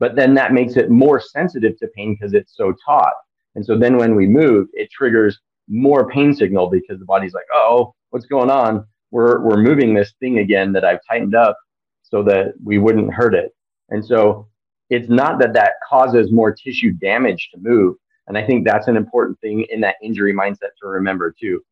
But 0.00 0.16
then 0.16 0.34
that 0.34 0.52
makes 0.52 0.76
it 0.76 0.90
more 0.90 1.20
sensitive 1.20 1.78
to 1.78 1.88
pain 1.88 2.14
because 2.14 2.34
it's 2.34 2.56
so 2.56 2.74
taut. 2.84 3.12
And 3.54 3.64
so 3.64 3.78
then 3.78 3.96
when 3.96 4.14
we 4.16 4.26
move, 4.26 4.68
it 4.72 4.90
triggers 4.90 5.38
more 5.68 6.08
pain 6.08 6.34
signal 6.34 6.68
because 6.68 6.98
the 6.98 7.04
body's 7.04 7.34
like, 7.34 7.46
oh, 7.52 7.94
what's 8.10 8.26
going 8.26 8.50
on? 8.50 8.86
We're, 9.10 9.40
we're 9.40 9.62
moving 9.62 9.94
this 9.94 10.12
thing 10.18 10.38
again 10.38 10.72
that 10.72 10.84
I've 10.84 10.98
tightened 11.08 11.34
up 11.34 11.56
so 12.02 12.22
that 12.24 12.54
we 12.62 12.78
wouldn't 12.78 13.14
hurt 13.14 13.34
it. 13.34 13.52
And 13.90 14.04
so 14.04 14.48
it's 14.90 15.08
not 15.08 15.38
that 15.38 15.52
that 15.54 15.74
causes 15.88 16.32
more 16.32 16.52
tissue 16.52 16.92
damage 16.92 17.48
to 17.52 17.60
move. 17.60 17.96
And 18.26 18.36
I 18.36 18.44
think 18.46 18.66
that's 18.66 18.88
an 18.88 18.96
important 18.96 19.38
thing 19.40 19.66
in 19.70 19.80
that 19.82 19.96
injury 20.02 20.34
mindset 20.34 20.70
to 20.80 20.88
remember 20.88 21.34
too. 21.38 21.62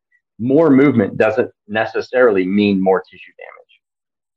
More 0.43 0.71
movement 0.71 1.17
doesn't 1.17 1.51
necessarily 1.69 2.45
mean 2.45 2.83
more 2.83 3.01
tissue 3.01 3.33
damage. 3.39 3.73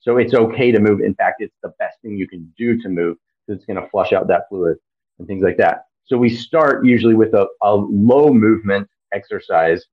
So 0.02 0.18
it's 0.18 0.36
okay 0.36 0.72
to 0.72 0.80
move. 0.80 1.02
In 1.02 1.16
fact, 1.16 1.38
it's 1.40 1.56
the 1.64 1.74
best 1.80 1.98
thing 2.04 2.16
you 2.16 2.28
can 2.28 2.54
do 2.56 2.80
to 2.80 2.90
move 2.90 3.18
because 3.48 3.60
it's 3.60 3.66
going 3.66 3.82
to 3.82 3.90
flush 3.90 4.14
out 4.14 4.28
that 4.28 4.44
fluid 4.50 4.78
and 5.18 5.28
things 5.28 5.42
like 5.42 5.58
that. 5.58 5.86
So 6.06 6.16
we 6.16 6.30
start 6.30 6.86
usually 6.86 7.16
with 7.16 7.34
a, 7.34 7.48
a 7.64 7.74
low 7.74 8.32
movement 8.32 8.88
exercise 9.16 9.84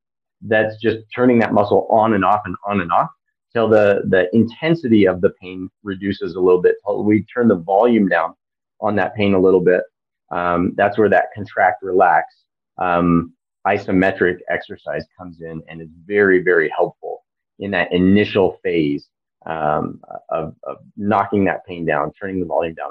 that's 0.42 0.76
just 0.82 0.98
turning 1.14 1.38
that 1.38 1.54
muscle 1.54 1.86
on 1.90 2.12
and 2.12 2.26
off 2.26 2.42
and 2.44 2.56
on 2.66 2.82
and 2.82 2.92
off 2.92 3.08
till 3.54 3.68
the, 3.68 4.02
the 4.08 4.28
intensity 4.34 5.06
of 5.06 5.22
the 5.22 5.30
pain 5.40 5.70
reduces 5.82 6.34
a 6.34 6.40
little 6.40 6.60
bit. 6.60 6.76
We 6.94 7.24
turn 7.24 7.48
the 7.48 7.56
volume 7.56 8.08
down 8.08 8.34
on 8.82 8.96
that 8.96 9.14
pain 9.14 9.32
a 9.32 9.40
little 9.40 9.60
bit. 9.60 9.82
Um, 10.30 10.72
that's 10.76 10.98
where 10.98 11.08
that 11.08 11.26
contract, 11.34 11.82
relax, 11.82 12.34
um, 12.78 13.32
isometric 13.66 14.38
exercise 14.48 15.04
comes 15.18 15.40
in 15.40 15.62
and 15.68 15.80
is 15.80 15.88
very, 16.06 16.42
very 16.42 16.70
helpful 16.76 17.24
in 17.58 17.70
that 17.70 17.92
initial 17.92 18.58
phase 18.62 19.08
um, 19.46 20.00
of, 20.30 20.54
of 20.64 20.78
knocking 20.96 21.44
that 21.44 21.64
pain 21.66 21.84
down, 21.84 22.12
turning 22.12 22.40
the 22.40 22.46
volume 22.46 22.74
down. 22.74 22.90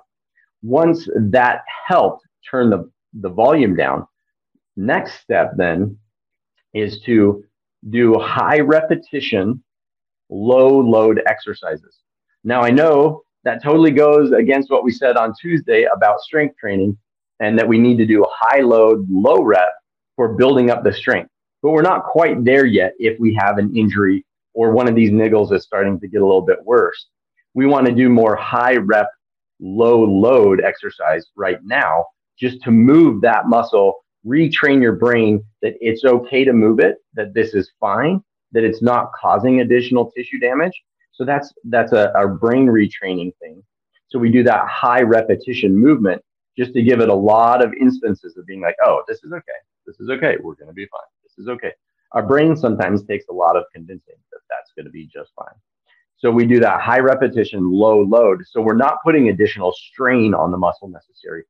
Once 0.63 1.09
that 1.15 1.63
helped 1.87 2.25
turn 2.49 2.69
the, 2.69 2.89
the 3.13 3.29
volume 3.29 3.75
down, 3.75 4.05
next 4.77 5.19
step 5.21 5.53
then 5.57 5.97
is 6.73 7.01
to 7.01 7.43
do 7.89 8.13
high 8.19 8.59
repetition, 8.59 9.63
low 10.29 10.79
load 10.79 11.21
exercises. 11.25 11.97
Now 12.43 12.61
I 12.61 12.69
know 12.69 13.23
that 13.43 13.63
totally 13.63 13.91
goes 13.91 14.31
against 14.31 14.69
what 14.69 14.83
we 14.83 14.91
said 14.91 15.17
on 15.17 15.33
Tuesday 15.39 15.87
about 15.93 16.21
strength 16.21 16.55
training 16.57 16.97
and 17.39 17.57
that 17.57 17.67
we 17.67 17.79
need 17.79 17.97
to 17.97 18.05
do 18.05 18.23
a 18.23 18.27
high 18.29 18.61
load, 18.61 19.07
low 19.09 19.41
rep 19.41 19.73
for 20.21 20.35
building 20.35 20.69
up 20.69 20.83
the 20.83 20.93
strength. 20.93 21.31
But 21.63 21.71
we're 21.71 21.81
not 21.81 22.03
quite 22.03 22.45
there 22.45 22.67
yet 22.67 22.93
if 22.99 23.19
we 23.19 23.33
have 23.33 23.57
an 23.57 23.75
injury 23.75 24.23
or 24.53 24.69
one 24.71 24.87
of 24.87 24.93
these 24.93 25.09
niggles 25.09 25.51
is 25.51 25.63
starting 25.63 25.99
to 25.99 26.07
get 26.07 26.21
a 26.21 26.23
little 26.23 26.43
bit 26.43 26.59
worse. 26.63 27.07
We 27.55 27.65
want 27.65 27.87
to 27.87 27.91
do 27.91 28.07
more 28.07 28.35
high 28.35 28.75
rep, 28.75 29.07
low 29.59 30.03
load 30.03 30.61
exercise 30.61 31.25
right 31.35 31.57
now 31.63 32.05
just 32.37 32.61
to 32.61 32.69
move 32.69 33.21
that 33.21 33.47
muscle, 33.47 33.95
retrain 34.23 34.79
your 34.79 34.91
brain 34.91 35.43
that 35.63 35.73
it's 35.81 36.05
okay 36.05 36.45
to 36.45 36.53
move 36.53 36.79
it, 36.79 36.97
that 37.15 37.33
this 37.33 37.55
is 37.55 37.71
fine, 37.79 38.21
that 38.51 38.63
it's 38.63 38.83
not 38.83 39.11
causing 39.19 39.61
additional 39.61 40.11
tissue 40.11 40.37
damage, 40.37 40.83
so 41.13 41.25
that's 41.25 41.51
that's 41.63 41.93
a, 41.93 42.11
a 42.15 42.27
brain 42.27 42.67
retraining 42.67 43.31
thing. 43.41 43.63
So 44.09 44.19
we 44.19 44.29
do 44.29 44.43
that 44.43 44.67
high 44.67 45.01
repetition 45.01 45.75
movement 45.75 46.21
just 46.55 46.73
to 46.73 46.83
give 46.83 46.99
it 46.99 47.09
a 47.09 47.15
lot 47.15 47.65
of 47.65 47.73
instances 47.73 48.37
of 48.37 48.45
being 48.45 48.61
like, 48.61 48.75
oh, 48.85 49.01
this 49.07 49.17
is 49.23 49.31
okay. 49.31 49.61
This 49.85 49.99
is 49.99 50.09
okay. 50.09 50.37
We're 50.41 50.55
going 50.55 50.67
to 50.67 50.73
be 50.73 50.87
fine. 50.87 51.01
This 51.23 51.37
is 51.37 51.47
okay. 51.47 51.71
Our 52.13 52.23
brain 52.23 52.55
sometimes 52.55 53.03
takes 53.03 53.25
a 53.29 53.33
lot 53.33 53.55
of 53.55 53.63
convincing 53.73 54.15
that 54.31 54.39
that's 54.49 54.71
going 54.75 54.85
to 54.85 54.91
be 54.91 55.07
just 55.07 55.31
fine. 55.35 55.55
So 56.17 56.29
we 56.29 56.45
do 56.45 56.59
that 56.59 56.81
high 56.81 56.99
repetition, 56.99 57.71
low 57.71 58.01
load. 58.01 58.43
So 58.47 58.61
we're 58.61 58.75
not 58.75 58.97
putting 59.03 59.29
additional 59.29 59.71
strain 59.71 60.33
on 60.33 60.51
the 60.51 60.57
muscle 60.57 60.87
necessary 60.87 61.43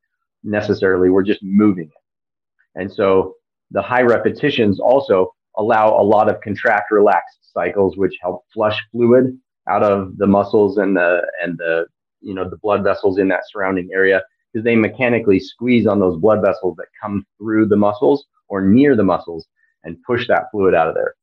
necessarily. 0.43 1.09
We're 1.09 1.23
just 1.23 1.43
moving 1.43 1.85
it. 1.85 2.79
And 2.79 2.91
so 2.91 3.35
the 3.71 3.81
high 3.81 4.03
repetitions 4.03 4.79
also 4.79 5.33
allow 5.57 5.89
a 5.99 6.03
lot 6.03 6.29
of 6.29 6.39
contract 6.41 6.91
relax 6.91 7.25
cycles, 7.41 7.97
which 7.97 8.13
help 8.21 8.45
flush 8.53 8.81
fluid 8.91 9.37
out 9.69 9.83
of 9.83 10.17
the 10.17 10.27
muscles 10.27 10.77
and 10.77 10.95
the 10.95 11.21
and 11.41 11.57
the 11.57 11.85
you 12.21 12.33
know 12.33 12.49
the 12.49 12.57
blood 12.57 12.83
vessels 12.83 13.17
in 13.17 13.27
that 13.27 13.41
surrounding 13.51 13.89
area 13.93 14.21
because 14.51 14.63
they 14.63 14.75
mechanically 14.75 15.39
squeeze 15.39 15.87
on 15.87 15.99
those 15.99 16.19
blood 16.19 16.41
vessels 16.41 16.75
that 16.77 16.87
come 17.01 17.25
through 17.37 17.67
the 17.67 17.75
muscles 17.75 18.25
or 18.47 18.61
near 18.61 18.95
the 18.95 19.03
muscles 19.03 19.47
and 19.83 20.01
push 20.03 20.27
that 20.27 20.45
fluid 20.51 20.73
out 20.75 20.87
of 20.87 20.95
there. 20.95 21.15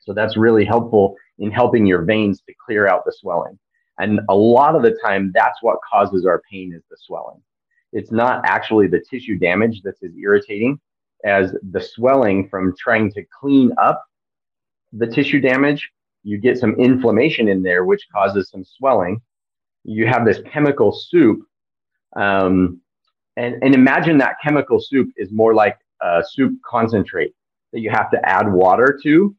So 0.00 0.12
that's 0.12 0.36
really 0.36 0.64
helpful 0.64 1.16
in 1.38 1.50
helping 1.50 1.86
your 1.86 2.02
veins 2.02 2.40
to 2.42 2.54
clear 2.64 2.88
out 2.88 3.04
the 3.04 3.12
swelling. 3.12 3.58
And 3.98 4.20
a 4.28 4.34
lot 4.34 4.74
of 4.74 4.82
the 4.82 4.96
time, 5.04 5.32
that's 5.34 5.62
what 5.62 5.78
causes 5.90 6.24
our 6.24 6.42
pain 6.50 6.72
is 6.74 6.82
the 6.90 6.96
swelling. 6.98 7.42
It's 7.92 8.12
not 8.12 8.42
actually 8.44 8.86
the 8.86 9.04
tissue 9.10 9.38
damage 9.38 9.82
that's 9.82 10.02
as 10.02 10.12
irritating 10.16 10.80
as 11.24 11.54
the 11.70 11.80
swelling 11.80 12.48
from 12.48 12.74
trying 12.78 13.12
to 13.12 13.24
clean 13.40 13.72
up 13.78 14.04
the 14.92 15.06
tissue 15.06 15.40
damage 15.40 15.90
you 16.22 16.38
get 16.38 16.58
some 16.58 16.74
inflammation 16.74 17.48
in 17.48 17.62
there, 17.62 17.84
which 17.84 18.06
causes 18.12 18.50
some 18.50 18.64
swelling. 18.64 19.20
You 19.84 20.06
have 20.06 20.26
this 20.26 20.40
chemical 20.52 20.92
soup. 20.92 21.40
Um, 22.16 22.80
and, 23.36 23.56
and 23.62 23.74
imagine 23.74 24.18
that 24.18 24.36
chemical 24.42 24.80
soup 24.80 25.08
is 25.16 25.30
more 25.30 25.54
like 25.54 25.78
a 26.02 26.22
soup 26.28 26.54
concentrate 26.68 27.32
that 27.72 27.80
you 27.80 27.90
have 27.90 28.10
to 28.10 28.18
add 28.28 28.52
water 28.52 28.98
to. 29.02 29.34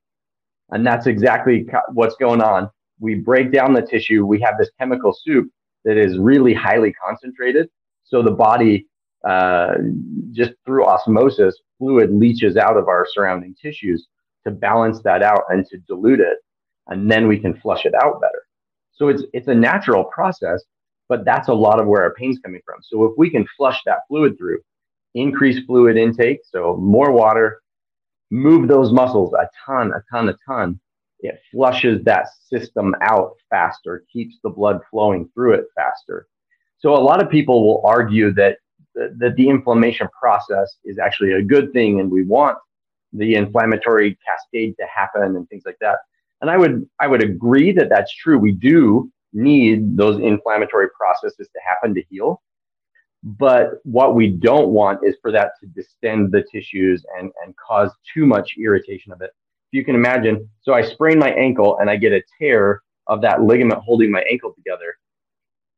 And 0.70 0.86
that's 0.86 1.08
exactly 1.08 1.66
what's 1.94 2.16
going 2.16 2.42
on. 2.42 2.70
We 3.00 3.16
break 3.16 3.52
down 3.52 3.74
the 3.74 3.82
tissue. 3.82 4.26
We 4.26 4.40
have 4.42 4.56
this 4.58 4.70
chemical 4.80 5.14
soup 5.14 5.50
that 5.86 5.98
is 5.98 6.18
really 6.18 6.54
highly 6.54 6.94
concentrated. 6.94 7.70
So 8.04 8.22
the 8.22 8.32
body, 8.32 8.88
uh, 9.28 9.76
just 10.32 10.52
through 10.66 10.86
osmosis, 10.86 11.60
fluid 11.78 12.12
leaches 12.12 12.58
out 12.58 12.78
of 12.78 12.88
our 12.88 13.08
surrounding 13.12 13.56
tissues 13.62 14.08
to 14.46 14.52
balance 14.52 15.02
that 15.04 15.24
out 15.24 15.44
and 15.50 15.66
to 15.68 15.78
dilute 15.88 16.20
it 16.20 16.38
and 16.90 17.10
then 17.10 17.28
we 17.28 17.40
can 17.40 17.56
flush 17.60 17.86
it 17.86 17.94
out 17.96 18.20
better. 18.20 18.44
So 18.92 19.08
it's 19.08 19.24
it's 19.34 19.48
a 19.48 19.56
natural 19.56 20.04
process, 20.06 20.64
but 21.10 21.26
that's 21.26 21.50
a 21.50 21.54
lot 21.54 21.80
of 21.80 21.88
where 21.88 22.04
our 22.04 22.14
pain's 22.14 22.40
coming 22.40 22.62
from. 22.64 22.80
So 22.84 23.04
if 23.06 23.14
we 23.18 23.30
can 23.30 23.46
flush 23.58 23.82
that 23.86 24.02
fluid 24.08 24.38
through, 24.38 24.60
increase 25.16 25.66
fluid 25.66 25.98
intake, 25.98 26.40
so 26.50 26.78
more 26.78 27.12
water, 27.12 27.62
move 28.32 28.68
those 28.68 28.94
muscles 28.94 29.34
a 29.34 29.50
ton, 29.66 29.92
a 29.92 30.04
ton, 30.12 30.30
a 30.30 30.36
ton, 30.48 30.80
it 31.22 31.42
flushes 31.52 32.04
that 32.06 32.28
system 32.48 32.96
out 33.02 33.34
faster, 33.50 34.06
keeps 34.14 34.38
the 34.44 34.50
blood 34.50 34.80
flowing 34.90 35.30
through 35.34 35.54
it 35.54 35.66
faster. 35.76 36.28
So 36.78 36.94
a 36.94 37.02
lot 37.02 37.22
of 37.22 37.30
people 37.30 37.66
will 37.66 37.82
argue 37.86 38.32
that 38.34 38.60
the, 38.96 39.14
the 39.18 39.32
de-inflammation 39.32 40.08
process 40.18 40.78
is 40.86 40.98
actually 40.98 41.34
a 41.34 41.42
good 41.42 41.74
thing 41.74 42.00
and 42.00 42.10
we 42.10 42.24
want 42.24 42.58
the 43.12 43.36
inflammatory 43.36 44.18
cascade 44.26 44.76
to 44.80 44.86
happen 44.86 45.36
and 45.36 45.50
things 45.50 45.64
like 45.66 45.78
that. 45.82 45.98
And 46.42 46.50
I 46.50 46.58
would 46.58 46.88
I 47.02 47.08
would 47.08 47.24
agree 47.24 47.74
that 47.74 47.90
that's 47.90 48.14
true. 48.14 48.38
We 48.38 48.54
do 48.54 49.12
need 49.34 49.98
those 49.98 50.20
inflammatory 50.22 50.90
processes 50.90 51.48
to 51.54 51.60
happen 51.68 51.94
to 51.96 52.04
heal. 52.10 52.42
But 53.24 53.82
what 53.84 54.16
we 54.16 54.30
don't 54.30 54.70
want 54.70 55.00
is 55.04 55.16
for 55.22 55.32
that 55.32 55.52
to 55.60 55.68
distend 55.68 56.32
the 56.32 56.44
tissues 56.52 57.04
and, 57.18 57.32
and 57.44 57.54
cause 57.58 57.92
too 58.14 58.26
much 58.26 58.56
irritation 58.58 59.12
of 59.12 59.22
it. 59.22 59.32
If 59.72 59.78
you 59.78 59.86
can 59.86 59.96
imagine, 59.96 60.50
so 60.62 60.74
I 60.74 60.82
sprain 60.82 61.20
my 61.20 61.32
ankle 61.32 61.78
and 61.80 61.90
I 61.90 61.98
get 61.98 62.14
a 62.14 62.24
tear 62.40 62.82
of 63.08 63.22
that 63.22 63.44
ligament 63.44 63.82
holding 63.82 64.12
my 64.12 64.24
ankle 64.32 64.54
together. 64.54 64.96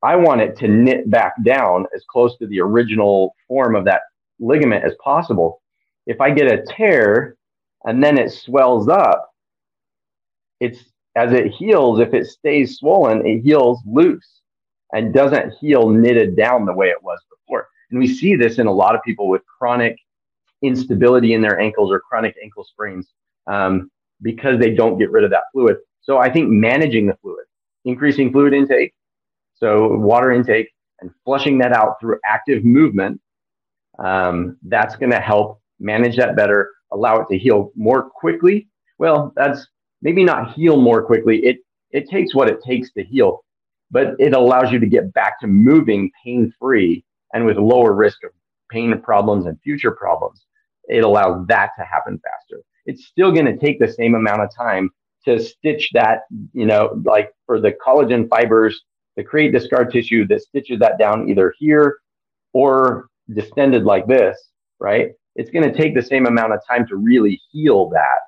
I 0.03 0.15
want 0.15 0.41
it 0.41 0.57
to 0.57 0.67
knit 0.67 1.09
back 1.09 1.33
down 1.43 1.85
as 1.95 2.03
close 2.09 2.37
to 2.37 2.47
the 2.47 2.59
original 2.61 3.35
form 3.47 3.75
of 3.75 3.85
that 3.85 4.01
ligament 4.39 4.83
as 4.83 4.93
possible. 5.03 5.61
If 6.07 6.21
I 6.21 6.31
get 6.31 6.51
a 6.51 6.63
tear 6.63 7.37
and 7.85 8.03
then 8.03 8.17
it 8.17 8.31
swells 8.31 8.87
up, 8.87 9.29
it's 10.59 10.79
as 11.15 11.33
it 11.33 11.51
heals, 11.51 11.99
if 11.99 12.13
it 12.13 12.25
stays 12.27 12.77
swollen, 12.77 13.25
it 13.25 13.41
heals 13.41 13.79
loose 13.85 14.41
and 14.93 15.13
doesn't 15.13 15.53
heal 15.59 15.89
knitted 15.89 16.35
down 16.35 16.65
the 16.65 16.73
way 16.73 16.87
it 16.87 17.01
was 17.03 17.19
before. 17.29 17.67
And 17.89 17.99
we 17.99 18.07
see 18.07 18.35
this 18.35 18.59
in 18.59 18.67
a 18.67 18.73
lot 18.73 18.95
of 18.95 19.01
people 19.03 19.27
with 19.29 19.41
chronic 19.45 19.97
instability 20.61 21.33
in 21.33 21.41
their 21.41 21.59
ankles 21.59 21.91
or 21.91 21.99
chronic 21.99 22.35
ankle 22.41 22.63
sprains. 22.63 23.09
Um, 23.47 23.89
because 24.21 24.59
they 24.59 24.73
don't 24.73 24.97
get 24.97 25.11
rid 25.11 25.23
of 25.23 25.31
that 25.31 25.43
fluid. 25.51 25.77
So 26.01 26.17
I 26.17 26.29
think 26.29 26.49
managing 26.49 27.07
the 27.07 27.17
fluid, 27.21 27.45
increasing 27.85 28.31
fluid 28.31 28.53
intake, 28.53 28.93
so 29.53 29.95
water 29.97 30.31
intake, 30.31 30.69
and 30.99 31.11
flushing 31.25 31.57
that 31.59 31.73
out 31.73 31.99
through 31.99 32.19
active 32.25 32.63
movement, 32.63 33.19
um, 33.99 34.57
that's 34.63 34.95
going 34.95 35.11
to 35.11 35.19
help 35.19 35.61
manage 35.79 36.17
that 36.17 36.35
better, 36.35 36.71
allow 36.91 37.19
it 37.19 37.27
to 37.31 37.37
heal 37.37 37.71
more 37.75 38.09
quickly. 38.09 38.67
Well, 38.97 39.33
that's 39.35 39.67
maybe 40.01 40.23
not 40.23 40.53
heal 40.53 40.77
more 40.77 41.03
quickly. 41.03 41.37
It 41.45 41.57
it 41.91 42.09
takes 42.09 42.33
what 42.33 42.47
it 42.47 42.63
takes 42.63 42.91
to 42.93 43.03
heal, 43.03 43.43
but 43.89 44.15
it 44.19 44.33
allows 44.33 44.71
you 44.71 44.79
to 44.79 44.85
get 44.87 45.13
back 45.13 45.39
to 45.41 45.47
moving 45.47 46.11
pain 46.23 46.53
free 46.59 47.03
and 47.33 47.45
with 47.45 47.57
lower 47.57 47.93
risk 47.93 48.23
of 48.23 48.31
pain 48.69 48.97
problems 49.01 49.45
and 49.45 49.59
future 49.61 49.91
problems. 49.91 50.45
It 50.85 51.03
allows 51.03 51.45
that 51.47 51.71
to 51.77 51.85
happen 51.85 52.19
faster. 52.23 52.61
It's 52.85 53.05
still 53.05 53.31
going 53.31 53.45
to 53.45 53.57
take 53.57 53.79
the 53.79 53.91
same 53.91 54.15
amount 54.15 54.41
of 54.41 54.49
time 54.55 54.89
to 55.25 55.39
stitch 55.39 55.89
that, 55.93 56.21
you 56.53 56.65
know, 56.65 57.01
like 57.05 57.31
for 57.45 57.59
the 57.59 57.73
collagen 57.85 58.27
fibers 58.29 58.81
to 59.17 59.23
create 59.23 59.51
the 59.51 59.59
scar 59.59 59.85
tissue 59.85 60.25
that 60.27 60.41
stitches 60.41 60.79
that 60.79 60.97
down 60.97 61.29
either 61.29 61.53
here 61.59 61.99
or 62.53 63.07
distended 63.33 63.83
like 63.83 64.07
this, 64.07 64.37
right? 64.79 65.11
It's 65.35 65.51
going 65.51 65.69
to 65.69 65.77
take 65.77 65.93
the 65.93 66.01
same 66.01 66.25
amount 66.25 66.53
of 66.53 66.59
time 66.67 66.87
to 66.87 66.95
really 66.95 67.39
heal 67.51 67.89
that. 67.89 68.19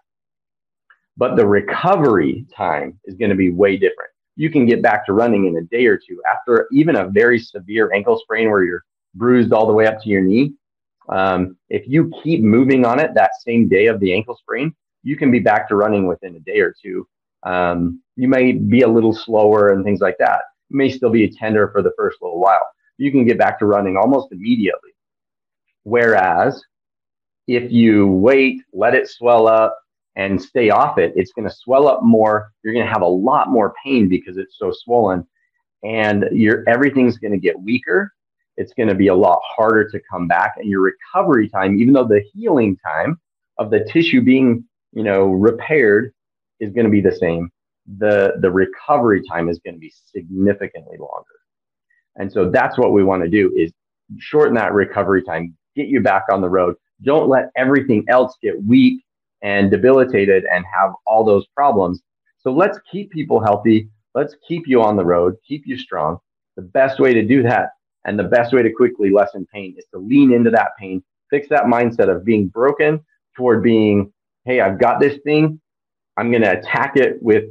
But 1.17 1.35
the 1.35 1.45
recovery 1.45 2.45
time 2.55 2.99
is 3.05 3.15
going 3.15 3.29
to 3.29 3.35
be 3.35 3.51
way 3.51 3.77
different. 3.77 4.09
You 4.35 4.49
can 4.49 4.65
get 4.65 4.81
back 4.81 5.05
to 5.05 5.13
running 5.13 5.45
in 5.45 5.57
a 5.57 5.61
day 5.61 5.85
or 5.85 5.97
two 5.97 6.21
after 6.31 6.67
even 6.71 6.95
a 6.95 7.09
very 7.09 7.39
severe 7.39 7.93
ankle 7.93 8.19
sprain 8.19 8.49
where 8.49 8.63
you're 8.63 8.83
bruised 9.13 9.53
all 9.53 9.67
the 9.67 9.73
way 9.73 9.85
up 9.85 10.01
to 10.01 10.09
your 10.09 10.21
knee. 10.21 10.53
Um, 11.09 11.57
if 11.69 11.87
you 11.87 12.11
keep 12.23 12.41
moving 12.41 12.85
on 12.85 12.99
it 12.99 13.13
that 13.13 13.31
same 13.45 13.67
day 13.67 13.87
of 13.87 13.99
the 13.99 14.13
ankle 14.13 14.35
sprain, 14.35 14.73
you 15.03 15.17
can 15.17 15.29
be 15.31 15.39
back 15.39 15.67
to 15.67 15.75
running 15.75 16.07
within 16.07 16.35
a 16.35 16.39
day 16.39 16.59
or 16.61 16.73
two. 16.81 17.07
Um, 17.43 18.01
you 18.15 18.27
may 18.27 18.53
be 18.53 18.81
a 18.81 18.87
little 18.87 19.13
slower 19.13 19.73
and 19.73 19.83
things 19.83 19.99
like 19.99 20.17
that. 20.19 20.41
You 20.69 20.77
may 20.77 20.89
still 20.89 21.09
be 21.09 21.29
tender 21.29 21.69
for 21.69 21.81
the 21.81 21.91
first 21.97 22.17
little 22.21 22.39
while. 22.39 22.65
You 22.97 23.11
can 23.11 23.25
get 23.25 23.37
back 23.37 23.59
to 23.59 23.65
running 23.65 23.97
almost 23.97 24.31
immediately. 24.31 24.91
Whereas 25.83 26.63
if 27.47 27.71
you 27.71 28.07
wait, 28.07 28.61
let 28.71 28.95
it 28.95 29.09
swell 29.09 29.47
up 29.47 29.77
and 30.15 30.41
stay 30.41 30.69
off 30.69 30.97
it, 30.97 31.13
it's 31.15 31.31
going 31.31 31.47
to 31.47 31.55
swell 31.55 31.87
up 31.87 32.03
more. 32.03 32.51
You're 32.63 32.73
going 32.73 32.85
to 32.85 32.91
have 32.91 33.01
a 33.01 33.07
lot 33.07 33.49
more 33.49 33.73
pain 33.83 34.07
because 34.07 34.37
it's 34.37 34.57
so 34.57 34.71
swollen 34.71 35.25
and 35.83 36.25
your 36.31 36.67
everything's 36.67 37.17
going 37.17 37.33
to 37.33 37.39
get 37.39 37.59
weaker. 37.59 38.13
It's 38.57 38.73
going 38.73 38.89
to 38.89 38.95
be 38.95 39.07
a 39.07 39.15
lot 39.15 39.39
harder 39.43 39.89
to 39.89 39.99
come 40.09 40.27
back 40.27 40.53
and 40.57 40.69
your 40.69 40.81
recovery 40.81 41.49
time, 41.49 41.79
even 41.79 41.93
though 41.93 42.07
the 42.07 42.23
healing 42.33 42.77
time 42.77 43.19
of 43.57 43.71
the 43.71 43.83
tissue 43.91 44.21
being, 44.21 44.63
you 44.91 45.03
know, 45.03 45.25
repaired 45.25 46.13
is 46.59 46.71
going 46.73 46.85
to 46.85 46.91
be 46.91 47.01
the 47.01 47.15
same. 47.15 47.49
The, 47.97 48.35
the 48.39 48.51
recovery 48.51 49.21
time 49.27 49.49
is 49.49 49.59
going 49.59 49.73
to 49.73 49.79
be 49.79 49.91
significantly 50.11 50.97
longer. 50.97 51.25
And 52.15 52.31
so 52.31 52.49
that's 52.49 52.77
what 52.77 52.93
we 52.93 53.03
want 53.03 53.23
to 53.23 53.29
do 53.29 53.51
is 53.55 53.71
shorten 54.19 54.53
that 54.55 54.73
recovery 54.73 55.23
time, 55.23 55.57
get 55.75 55.87
you 55.87 56.01
back 56.01 56.23
on 56.31 56.41
the 56.41 56.49
road. 56.49 56.75
Don't 57.01 57.27
let 57.27 57.49
everything 57.57 58.05
else 58.07 58.37
get 58.41 58.63
weak 58.63 59.03
and 59.43 59.69
debilitated 59.69 60.45
and 60.51 60.65
have 60.65 60.93
all 61.05 61.23
those 61.23 61.45
problems. 61.55 62.01
So 62.39 62.51
let's 62.51 62.79
keep 62.91 63.11
people 63.11 63.39
healthy. 63.39 63.89
Let's 64.15 64.35
keep 64.47 64.67
you 64.67 64.81
on 64.81 64.95
the 64.95 65.05
road, 65.05 65.35
keep 65.47 65.63
you 65.65 65.77
strong. 65.77 66.17
The 66.55 66.61
best 66.61 66.99
way 66.99 67.13
to 67.13 67.23
do 67.23 67.43
that 67.43 67.69
and 68.05 68.17
the 68.17 68.23
best 68.23 68.53
way 68.53 68.63
to 68.63 68.71
quickly 68.71 69.09
lessen 69.09 69.47
pain 69.53 69.75
is 69.77 69.85
to 69.93 69.99
lean 69.99 70.33
into 70.33 70.49
that 70.51 70.71
pain, 70.79 71.03
fix 71.29 71.47
that 71.49 71.65
mindset 71.65 72.09
of 72.09 72.25
being 72.25 72.47
broken 72.47 73.03
toward 73.35 73.63
being, 73.63 74.11
hey, 74.45 74.59
I've 74.61 74.79
got 74.79 74.99
this 74.99 75.19
thing. 75.23 75.59
I'm 76.17 76.29
going 76.29 76.43
to 76.43 76.59
attack 76.59 76.95
it 76.95 77.21
with 77.21 77.45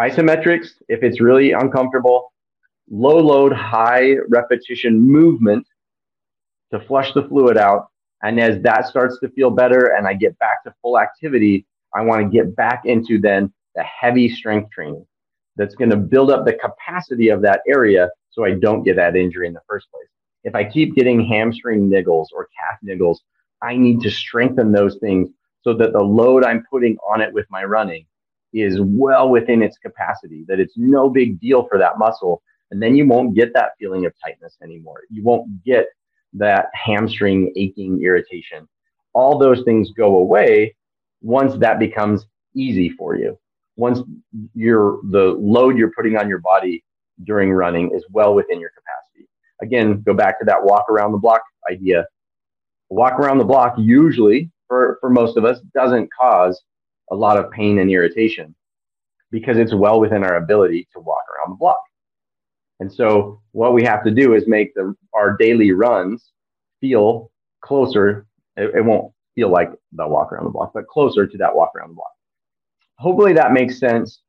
isometrics 0.00 0.68
if 0.88 1.02
it's 1.02 1.20
really 1.20 1.52
uncomfortable, 1.52 2.32
low 2.90 3.18
load, 3.18 3.52
high 3.52 4.16
repetition 4.28 5.00
movement 5.00 5.66
to 6.72 6.80
flush 6.80 7.12
the 7.14 7.22
fluid 7.24 7.56
out. 7.56 7.88
And 8.24 8.40
as 8.40 8.60
that 8.62 8.86
starts 8.86 9.20
to 9.20 9.28
feel 9.28 9.50
better 9.50 9.94
and 9.96 10.08
I 10.08 10.14
get 10.14 10.38
back 10.38 10.64
to 10.64 10.74
full 10.80 10.98
activity, 10.98 11.66
I 11.94 12.00
want 12.00 12.22
to 12.22 12.28
get 12.36 12.56
back 12.56 12.86
into 12.86 13.20
then 13.20 13.52
the 13.74 13.82
heavy 13.82 14.30
strength 14.30 14.70
training 14.70 15.06
that's 15.56 15.74
going 15.74 15.90
to 15.90 15.96
build 15.96 16.30
up 16.30 16.46
the 16.46 16.54
capacity 16.54 17.28
of 17.28 17.42
that 17.42 17.60
area 17.68 18.08
so 18.30 18.44
I 18.44 18.52
don't 18.52 18.82
get 18.82 18.96
that 18.96 19.14
injury 19.14 19.46
in 19.46 19.52
the 19.52 19.60
first 19.68 19.90
place. 19.90 20.08
If 20.42 20.54
I 20.54 20.64
keep 20.64 20.94
getting 20.94 21.24
hamstring 21.24 21.90
niggles 21.90 22.26
or 22.34 22.48
calf 22.58 22.78
niggles, 22.82 23.18
I 23.62 23.76
need 23.76 24.00
to 24.00 24.10
strengthen 24.10 24.72
those 24.72 24.96
things 25.00 25.28
so 25.60 25.74
that 25.74 25.92
the 25.92 26.02
load 26.02 26.44
I'm 26.44 26.64
putting 26.70 26.96
on 27.08 27.20
it 27.20 27.32
with 27.32 27.46
my 27.50 27.64
running 27.64 28.06
is 28.54 28.80
well 28.80 29.28
within 29.28 29.62
its 29.62 29.76
capacity, 29.76 30.46
that 30.48 30.60
it's 30.60 30.74
no 30.76 31.10
big 31.10 31.38
deal 31.40 31.66
for 31.68 31.78
that 31.78 31.98
muscle. 31.98 32.42
And 32.70 32.82
then 32.82 32.96
you 32.96 33.06
won't 33.06 33.34
get 33.34 33.52
that 33.52 33.72
feeling 33.78 34.06
of 34.06 34.14
tightness 34.24 34.56
anymore. 34.62 35.02
You 35.10 35.22
won't 35.22 35.62
get 35.62 35.88
that 36.34 36.66
hamstring 36.74 37.52
aching 37.56 38.02
irritation. 38.02 38.68
All 39.12 39.38
those 39.38 39.62
things 39.64 39.90
go 39.92 40.18
away 40.18 40.74
once 41.22 41.56
that 41.58 41.78
becomes 41.78 42.26
easy 42.54 42.90
for 42.90 43.16
you. 43.16 43.38
Once 43.76 44.00
your 44.54 45.00
the 45.10 45.36
load 45.38 45.76
you're 45.76 45.92
putting 45.96 46.16
on 46.16 46.28
your 46.28 46.40
body 46.40 46.84
during 47.24 47.52
running 47.52 47.90
is 47.94 48.04
well 48.10 48.34
within 48.34 48.60
your 48.60 48.70
capacity. 48.70 49.28
Again, 49.62 50.02
go 50.02 50.14
back 50.14 50.38
to 50.40 50.44
that 50.44 50.62
walk 50.62 50.88
around 50.90 51.12
the 51.12 51.18
block 51.18 51.42
idea. 51.70 52.06
Walk 52.90 53.14
around 53.14 53.38
the 53.38 53.44
block 53.44 53.74
usually 53.78 54.50
for, 54.68 54.98
for 55.00 55.10
most 55.10 55.36
of 55.36 55.44
us 55.44 55.60
doesn't 55.74 56.08
cause 56.12 56.62
a 57.10 57.14
lot 57.14 57.36
of 57.36 57.50
pain 57.50 57.78
and 57.78 57.90
irritation 57.90 58.54
because 59.30 59.58
it's 59.58 59.74
well 59.74 60.00
within 60.00 60.24
our 60.24 60.36
ability 60.36 60.88
to 60.92 61.00
walk 61.00 61.24
around 61.28 61.52
the 61.52 61.56
block. 61.56 61.78
And 62.84 62.92
so 62.92 63.40
what 63.52 63.72
we 63.72 63.82
have 63.84 64.04
to 64.04 64.10
do 64.10 64.34
is 64.34 64.46
make 64.46 64.74
the, 64.74 64.94
our 65.14 65.38
daily 65.38 65.72
runs 65.72 66.32
feel 66.82 67.30
closer. 67.62 68.26
It, 68.58 68.74
it 68.74 68.84
won't 68.84 69.10
feel 69.34 69.48
like 69.48 69.70
the 69.92 70.06
walk 70.06 70.30
around 70.30 70.44
the 70.44 70.50
block, 70.50 70.72
but 70.74 70.86
closer 70.86 71.26
to 71.26 71.38
that 71.38 71.56
walk 71.56 71.70
around 71.74 71.88
the 71.88 71.94
block. 71.94 72.12
Hopefully 72.98 73.32
that 73.32 73.52
makes 73.52 73.78
sense. 73.78 74.20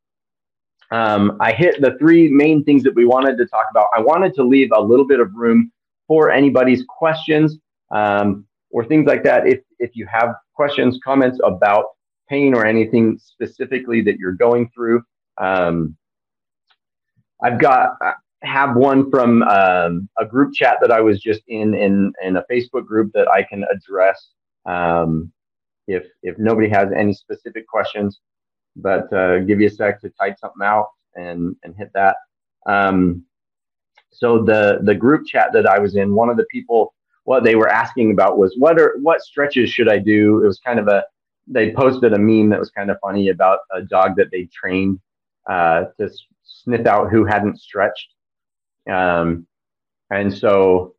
Um, 0.90 1.38
I 1.42 1.52
hit 1.52 1.82
the 1.82 1.98
three 2.00 2.30
main 2.30 2.64
things 2.64 2.82
that 2.84 2.96
we 2.96 3.04
wanted 3.04 3.38
to 3.40 3.46
talk 3.46 3.66
about. 3.70 3.88
I 3.94 4.00
wanted 4.00 4.34
to 4.36 4.44
leave 4.44 4.70
a 4.74 4.82
little 4.82 5.06
bit 5.06 5.20
of 5.20 5.34
room 5.36 5.70
for 6.08 6.32
anybody's 6.32 6.86
questions 6.88 7.58
um, 7.92 8.46
or 8.72 8.86
things 8.86 9.06
like 9.06 9.22
that. 9.24 9.48
If 9.48 9.60
if 9.80 9.98
you 9.98 10.08
have 10.10 10.34
questions, 10.54 10.98
comments 11.04 11.42
about 11.44 11.88
pain 12.30 12.54
or 12.54 12.66
anything 12.66 13.20
specifically 13.22 14.02
that 14.04 14.18
you're 14.18 14.32
going 14.32 14.72
through, 14.74 15.04
um, 15.42 15.98
I've 17.44 17.60
got 17.60 17.98
have 18.44 18.76
one 18.76 19.10
from 19.10 19.44
um, 19.44 20.10
a 20.20 20.26
group 20.26 20.54
chat 20.54 20.78
that 20.82 20.92
I 20.92 21.02
was 21.02 21.22
just 21.22 21.42
in 21.48 21.74
in 21.74 22.14
in 22.24 22.38
a 22.38 22.44
Facebook 22.52 22.86
group 22.86 23.12
that 23.14 23.28
I 23.28 23.44
can 23.44 23.66
address 23.72 24.30
um, 24.66 25.32
if 25.88 26.06
if 26.24 26.38
nobody 26.38 26.70
has 26.70 26.92
any 26.92 27.14
specific 27.14 27.68
questions 27.68 28.20
but 28.76 29.12
uh, 29.14 29.40
give 29.40 29.62
you 29.62 29.68
a 29.68 29.72
sec 29.72 30.02
to 30.02 30.10
type 30.12 30.38
something 30.40 30.66
out 30.66 30.90
and 31.16 31.56
and 31.64 31.76
hit 31.78 31.92
that. 31.94 32.18
Um, 32.66 33.24
so 34.12 34.44
the 34.44 34.80
the 34.84 34.96
group 34.96 35.26
chat 35.26 35.52
that 35.54 35.66
I 35.68 35.80
was 35.80 35.96
in, 35.96 36.14
one 36.14 36.30
of 36.30 36.38
the 36.38 36.46
people, 36.52 36.94
what 37.24 37.44
they 37.44 37.56
were 37.56 37.70
asking 37.70 38.12
about 38.12 38.38
was 38.38 38.56
what 38.58 38.80
are 38.80 38.96
what 39.02 39.22
stretches 39.22 39.70
should 39.70 39.90
I 39.90 39.98
do? 39.98 40.44
It 40.44 40.48
was 40.48 40.60
kind 40.60 40.80
of 40.80 40.88
a 40.88 41.04
they 41.48 41.74
posted 41.74 42.14
a 42.14 42.20
meme 42.20 42.50
that 42.50 42.60
was 42.60 42.72
kind 42.72 42.90
of 42.90 42.98
funny 43.02 43.30
about 43.30 43.60
a 43.74 43.82
dog 43.82 44.16
that 44.18 44.32
they 44.32 44.50
trained 44.54 45.00
uh, 45.50 45.86
to 46.00 46.10
sniff 46.44 46.86
out 46.88 47.12
who 47.12 47.24
hadn't 47.24 47.60
stretched. 47.60 48.15
Um, 48.92 49.48
and 50.12 50.34
so 50.34 50.96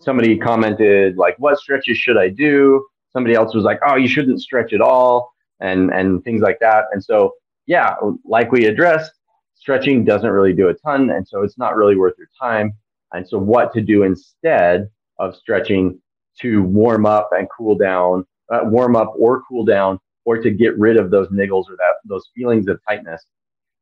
somebody 0.00 0.36
commented 0.36 1.16
like, 1.16 1.36
"What 1.38 1.58
stretches 1.58 1.98
should 1.98 2.16
I 2.16 2.28
do?" 2.28 2.86
Somebody 3.12 3.34
else 3.34 3.54
was 3.54 3.64
like, 3.64 3.80
"Oh, 3.86 3.96
you 3.96 4.08
shouldn't 4.08 4.40
stretch 4.40 4.72
at 4.72 4.80
all." 4.80 5.34
and 5.60 5.90
and 5.92 6.22
things 6.24 6.42
like 6.42 6.58
that. 6.60 6.84
And 6.92 7.02
so 7.02 7.34
yeah, 7.66 7.94
like 8.24 8.52
we 8.52 8.66
addressed, 8.66 9.12
stretching 9.54 10.04
doesn't 10.04 10.30
really 10.30 10.52
do 10.52 10.68
a 10.68 10.74
ton, 10.74 11.10
and 11.10 11.26
so 11.26 11.42
it's 11.42 11.58
not 11.58 11.76
really 11.76 11.96
worth 11.96 12.14
your 12.18 12.28
time. 12.40 12.74
And 13.12 13.26
so 13.26 13.38
what 13.38 13.72
to 13.74 13.80
do 13.80 14.02
instead 14.02 14.88
of 15.18 15.36
stretching 15.36 16.00
to 16.40 16.62
warm 16.62 17.06
up 17.06 17.30
and 17.32 17.48
cool 17.56 17.76
down, 17.76 18.26
uh, 18.52 18.60
warm 18.64 18.96
up 18.96 19.14
or 19.16 19.42
cool 19.48 19.64
down, 19.64 19.98
or 20.24 20.36
to 20.38 20.50
get 20.50 20.76
rid 20.78 20.96
of 20.96 21.10
those 21.10 21.28
niggles 21.28 21.64
or 21.70 21.76
that 21.78 21.94
those 22.04 22.28
feelings 22.34 22.66
of 22.68 22.80
tightness, 22.88 23.24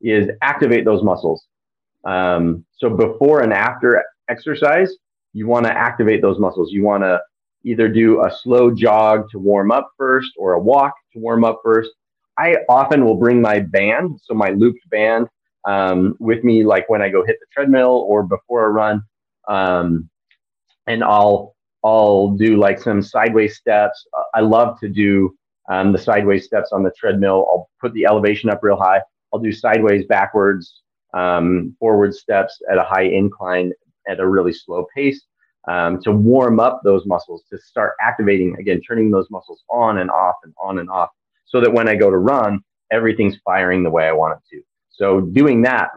is 0.01 0.29
activate 0.43 0.85
those 0.85 1.03
muscles. 1.03 1.47
Um, 2.05 2.65
so 2.77 2.91
before 2.91 3.41
and 3.43 3.53
after 3.53 4.03
exercise, 4.29 4.93
you 5.33 5.47
want 5.47 5.67
to 5.67 5.73
activate 5.73 6.23
those 6.23 6.39
muscles. 6.39 6.73
You 6.73 6.83
want 6.83 7.03
to 7.05 7.21
either 7.65 7.89
do 7.89 8.25
a 8.25 8.31
slow 8.31 8.71
jog 8.71 9.31
to 9.31 9.39
warm 9.39 9.71
up 9.71 9.91
first 9.97 10.33
or 10.37 10.55
a 10.55 10.61
walk 10.61 10.95
to 11.13 11.19
warm 11.19 11.45
up 11.45 11.61
first. 11.65 11.91
I 12.39 12.57
often 12.69 13.05
will 13.05 13.17
bring 13.17 13.41
my 13.41 13.61
band, 13.61 14.19
so 14.23 14.35
my 14.35 14.51
looped 14.51 14.89
band, 14.91 15.29
um, 15.67 16.17
with 16.19 16.43
me, 16.45 16.65
like 16.65 16.89
when 16.89 17.03
I 17.03 17.09
go 17.09 17.25
hit 17.25 17.39
the 17.41 17.47
treadmill 17.53 18.07
or 18.09 18.23
before 18.23 18.65
a 18.67 18.71
run, 18.71 19.03
um, 19.49 20.09
and 20.87 21.05
I'll 21.05 21.55
I'll 21.85 22.31
do 22.31 22.57
like 22.57 22.81
some 22.81 23.03
sideways 23.03 23.57
steps. 23.57 24.07
I 24.35 24.41
love 24.41 24.79
to 24.81 24.89
do 24.89 25.35
um, 25.69 25.93
the 25.93 25.99
sideways 25.99 26.45
steps 26.45 26.71
on 26.73 26.83
the 26.83 26.93
treadmill. 26.99 27.47
I'll 27.51 27.69
put 27.81 27.93
the 27.93 28.07
elevation 28.07 28.51
up 28.51 28.61
real 28.63 28.77
high. 28.77 29.01
I'll 29.33 29.41
do 29.41 29.53
sideways, 29.53 30.07
backwards, 30.07 30.82
um, 31.15 31.77
forward 31.79 32.15
steps 32.15 32.61
at 32.71 32.79
a 32.79 32.83
high 32.83 33.05
incline 33.05 33.73
at 34.09 34.21
a 34.21 34.27
really 34.27 34.53
slow 34.53 34.87
pace 34.95 35.25
um, 35.69 36.01
to 36.03 36.13
warm 36.13 36.59
up 36.59 36.81
those 36.85 37.07
muscles, 37.07 37.45
to 37.51 37.59
start 37.59 37.95
activating 38.01 38.57
again, 38.59 38.81
turning 38.81 39.11
those 39.11 39.31
muscles 39.31 39.63
on 39.71 39.99
and 39.99 40.11
off 40.11 40.37
and 40.45 40.53
on 40.63 40.79
and 40.79 40.91
off, 40.91 41.11
so 41.45 41.61
that 41.61 41.73
when 41.73 41.89
I 41.89 41.95
go 41.95 42.11
to 42.11 42.19
run, 42.19 42.61
everything's 42.91 43.37
firing 43.45 43.83
the 43.83 43.91
way 43.91 44.07
I 44.07 44.13
want 44.13 44.39
it 44.39 44.57
to. 44.57 44.63
So 44.91 45.21
doing 45.21 45.63
that, 45.63 45.91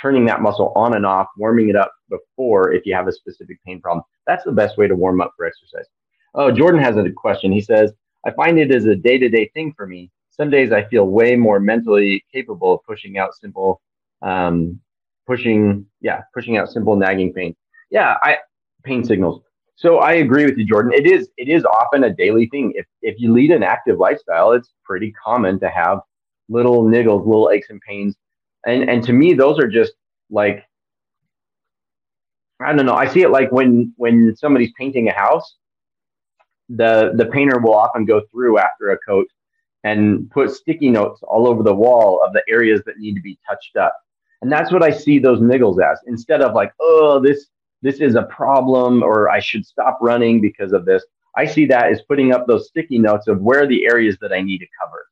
turning 0.00 0.26
that 0.26 0.42
muscle 0.42 0.72
on 0.76 0.94
and 0.94 1.06
off, 1.06 1.28
warming 1.36 1.68
it 1.68 1.76
up 1.76 1.92
before 2.10 2.72
if 2.72 2.84
you 2.84 2.94
have 2.94 3.08
a 3.08 3.12
specific 3.12 3.58
pain 3.64 3.80
problem, 3.80 4.04
that's 4.26 4.44
the 4.44 4.52
best 4.52 4.76
way 4.76 4.86
to 4.86 4.94
warm 4.94 5.20
up 5.20 5.32
for 5.36 5.46
exercise. 5.46 5.86
Oh, 6.34 6.52
Jordan 6.52 6.80
has 6.80 6.96
a 6.96 7.10
question. 7.10 7.50
He 7.50 7.62
says, 7.62 7.92
I 8.26 8.32
find 8.32 8.58
it 8.58 8.70
is 8.70 8.84
a 8.86 8.94
day 8.94 9.18
to 9.18 9.28
day 9.28 9.50
thing 9.54 9.72
for 9.76 9.86
me. 9.86 10.10
Some 10.30 10.50
days 10.50 10.70
I 10.70 10.84
feel 10.84 11.06
way 11.06 11.34
more 11.34 11.58
mentally 11.58 12.22
capable 12.30 12.74
of 12.74 12.80
pushing 12.84 13.16
out 13.16 13.34
simple, 13.34 13.80
um, 14.22 14.80
pushing, 15.26 15.86
yeah, 16.00 16.22
pushing 16.34 16.56
out 16.56 16.70
simple 16.70 16.96
nagging 16.96 17.32
pain. 17.32 17.54
Yeah, 17.90 18.16
I, 18.22 18.38
pain 18.84 19.04
signals. 19.04 19.42
So 19.76 19.98
I 19.98 20.14
agree 20.14 20.46
with 20.46 20.56
you, 20.56 20.64
Jordan. 20.64 20.92
It 20.94 21.06
is 21.06 21.28
it 21.36 21.48
is 21.48 21.64
often 21.64 22.04
a 22.04 22.14
daily 22.14 22.46
thing. 22.46 22.72
If 22.74 22.86
if 23.02 23.16
you 23.18 23.32
lead 23.32 23.50
an 23.50 23.62
active 23.62 23.98
lifestyle, 23.98 24.52
it's 24.52 24.72
pretty 24.84 25.12
common 25.12 25.60
to 25.60 25.68
have 25.68 26.00
little 26.48 26.82
niggles, 26.84 27.26
little 27.26 27.50
aches 27.50 27.68
and 27.68 27.80
pains. 27.82 28.16
And 28.66 28.88
and 28.88 29.04
to 29.04 29.12
me, 29.12 29.34
those 29.34 29.58
are 29.58 29.68
just 29.68 29.92
like 30.30 30.64
I 32.58 32.72
don't 32.72 32.86
know. 32.86 32.94
I 32.94 33.06
see 33.06 33.20
it 33.20 33.30
like 33.30 33.52
when 33.52 33.92
when 33.96 34.34
somebody's 34.34 34.72
painting 34.78 35.08
a 35.08 35.12
house, 35.12 35.56
the 36.70 37.12
the 37.14 37.26
painter 37.26 37.58
will 37.58 37.74
often 37.74 38.06
go 38.06 38.22
through 38.32 38.58
after 38.58 38.92
a 38.92 38.98
coat 39.06 39.26
and 39.84 40.30
put 40.30 40.50
sticky 40.50 40.90
notes 40.90 41.20
all 41.22 41.46
over 41.46 41.62
the 41.62 41.74
wall 41.74 42.20
of 42.26 42.32
the 42.32 42.42
areas 42.48 42.80
that 42.86 42.98
need 42.98 43.14
to 43.14 43.20
be 43.20 43.38
touched 43.46 43.76
up. 43.76 43.94
And 44.42 44.52
that's 44.52 44.72
what 44.72 44.82
I 44.82 44.90
see 44.90 45.18
those 45.18 45.40
niggles 45.40 45.82
as. 45.82 45.98
Instead 46.06 46.42
of 46.42 46.54
like, 46.54 46.72
oh, 46.80 47.20
this 47.20 47.46
this 47.82 48.00
is 48.00 48.14
a 48.14 48.22
problem 48.24 49.02
or 49.02 49.28
I 49.28 49.38
should 49.38 49.64
stop 49.64 49.98
running 50.00 50.40
because 50.40 50.72
of 50.72 50.84
this. 50.84 51.04
I 51.36 51.44
see 51.44 51.66
that 51.66 51.90
as 51.90 52.02
putting 52.02 52.32
up 52.32 52.46
those 52.46 52.68
sticky 52.68 52.98
notes 52.98 53.28
of 53.28 53.42
where 53.42 53.62
are 53.62 53.66
the 53.66 53.84
areas 53.86 54.16
that 54.20 54.32
I 54.32 54.40
need 54.40 54.58
to 54.58 54.66
cover. 54.80 55.06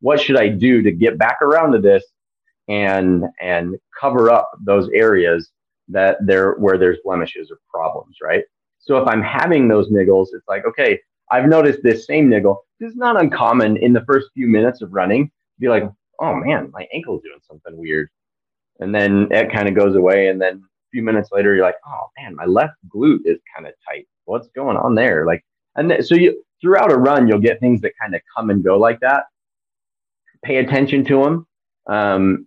What 0.00 0.20
should 0.20 0.36
I 0.36 0.48
do 0.48 0.82
to 0.82 0.92
get 0.92 1.18
back 1.18 1.40
around 1.40 1.72
to 1.72 1.78
this 1.78 2.04
and 2.68 3.24
and 3.40 3.76
cover 3.98 4.30
up 4.30 4.50
those 4.64 4.88
areas 4.94 5.50
that 5.88 6.18
there 6.24 6.52
where 6.54 6.78
there's 6.78 6.98
blemishes 7.04 7.50
or 7.50 7.58
problems, 7.72 8.16
right? 8.22 8.44
So 8.78 8.96
if 8.96 9.06
I'm 9.06 9.22
having 9.22 9.68
those 9.68 9.90
niggles, 9.90 10.28
it's 10.32 10.48
like, 10.48 10.66
okay, 10.66 10.98
I've 11.30 11.48
noticed 11.48 11.80
this 11.82 12.06
same 12.06 12.28
niggle. 12.28 12.64
This 12.80 12.90
is 12.90 12.96
not 12.96 13.20
uncommon 13.20 13.76
in 13.76 13.92
the 13.92 14.04
first 14.04 14.28
few 14.34 14.48
minutes 14.48 14.82
of 14.82 14.92
running 14.92 15.30
be 15.62 15.68
like, 15.68 15.84
oh 16.20 16.34
man, 16.34 16.70
my 16.72 16.86
ankle's 16.92 17.22
doing 17.22 17.38
something 17.48 17.76
weird. 17.76 18.08
And 18.82 18.94
then 18.94 19.28
it 19.30 19.52
kind 19.52 19.68
of 19.68 19.74
goes 19.74 19.96
away. 19.96 20.28
And 20.28 20.40
then 20.40 20.56
a 20.56 20.88
few 20.90 21.02
minutes 21.02 21.30
later, 21.32 21.54
you're 21.54 21.64
like, 21.64 21.76
oh 21.86 22.06
man, 22.18 22.34
my 22.34 22.44
left 22.44 22.74
glute 22.94 23.20
is 23.24 23.38
kind 23.54 23.66
of 23.66 23.74
tight. 23.88 24.06
What's 24.24 24.48
going 24.48 24.76
on 24.76 24.94
there? 24.94 25.26
Like, 25.26 25.44
and 25.76 25.90
th- 25.90 26.04
so 26.04 26.14
you 26.14 26.42
throughout 26.60 26.92
a 26.92 26.96
run, 26.96 27.28
you'll 27.28 27.38
get 27.38 27.60
things 27.60 27.80
that 27.82 27.92
kind 28.00 28.14
of 28.14 28.20
come 28.36 28.50
and 28.50 28.62
go 28.62 28.78
like 28.78 29.00
that. 29.00 29.24
Pay 30.44 30.56
attention 30.56 31.04
to 31.06 31.22
them. 31.22 31.46
Um, 31.86 32.46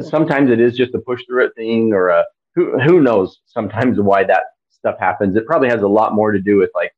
sometimes 0.00 0.50
it 0.50 0.60
is 0.60 0.76
just 0.76 0.94
a 0.94 1.00
push 1.00 1.22
through 1.26 1.46
it 1.46 1.52
thing, 1.56 1.92
or 1.92 2.08
a 2.08 2.24
who 2.54 2.78
who 2.80 3.00
knows. 3.00 3.40
Sometimes 3.46 4.00
why 4.00 4.24
that 4.24 4.44
stuff 4.70 4.98
happens. 4.98 5.36
It 5.36 5.46
probably 5.46 5.68
has 5.68 5.82
a 5.82 5.88
lot 5.88 6.14
more 6.14 6.32
to 6.32 6.40
do 6.40 6.56
with 6.56 6.70
like 6.74 6.92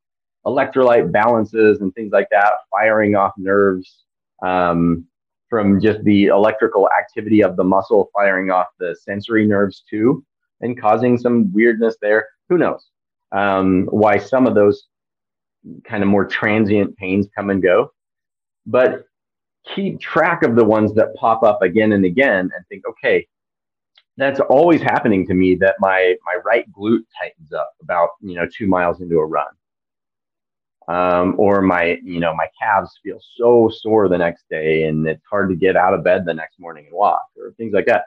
electrolyte 0.45 1.11
balances 1.11 1.81
and 1.81 1.93
things 1.93 2.11
like 2.11 2.27
that, 2.31 2.53
firing 2.71 3.15
off 3.15 3.33
nerves 3.37 4.05
um, 4.43 5.05
from 5.49 5.79
just 5.81 6.03
the 6.03 6.25
electrical 6.25 6.89
activity 6.97 7.43
of 7.43 7.55
the 7.55 7.63
muscle, 7.63 8.09
firing 8.13 8.51
off 8.51 8.67
the 8.79 8.95
sensory 9.01 9.47
nerves 9.47 9.83
too 9.89 10.23
and 10.61 10.79
causing 10.79 11.17
some 11.17 11.51
weirdness 11.53 11.95
there. 12.01 12.27
Who 12.49 12.57
knows 12.57 12.87
um, 13.31 13.87
why 13.89 14.17
some 14.17 14.47
of 14.47 14.55
those 14.55 14.87
kind 15.83 16.03
of 16.03 16.09
more 16.09 16.25
transient 16.25 16.95
pains 16.97 17.27
come 17.35 17.49
and 17.49 17.61
go. 17.61 17.91
But 18.65 19.05
keep 19.75 19.99
track 19.99 20.43
of 20.43 20.55
the 20.55 20.63
ones 20.63 20.93
that 20.95 21.15
pop 21.15 21.43
up 21.43 21.61
again 21.61 21.91
and 21.91 22.05
again 22.05 22.49
and 22.55 22.65
think, 22.69 22.83
okay, 22.87 23.27
that's 24.17 24.39
always 24.39 24.81
happening 24.81 25.27
to 25.27 25.33
me 25.33 25.55
that 25.55 25.75
my 25.79 26.15
my 26.25 26.39
right 26.43 26.65
glute 26.71 27.03
tightens 27.19 27.53
up 27.53 27.71
about 27.81 28.09
you 28.21 28.35
know 28.35 28.47
two 28.51 28.67
miles 28.67 29.01
into 29.01 29.19
a 29.19 29.25
run. 29.25 29.47
Um, 30.87 31.35
or 31.37 31.61
my 31.61 31.99
you 32.01 32.21
know 32.21 32.33
my 32.33 32.47
calves 32.57 32.97
feel 33.03 33.19
so 33.35 33.69
sore 33.69 34.07
the 34.07 34.17
next 34.17 34.45
day 34.49 34.85
and 34.85 35.05
it's 35.05 35.23
hard 35.29 35.49
to 35.49 35.55
get 35.55 35.75
out 35.75 35.93
of 35.93 36.01
bed 36.01 36.23
the 36.25 36.33
next 36.33 36.61
morning 36.61 36.85
and 36.85 36.95
walk 36.95 37.23
or 37.37 37.51
things 37.57 37.73
like 37.73 37.87
that 37.87 38.05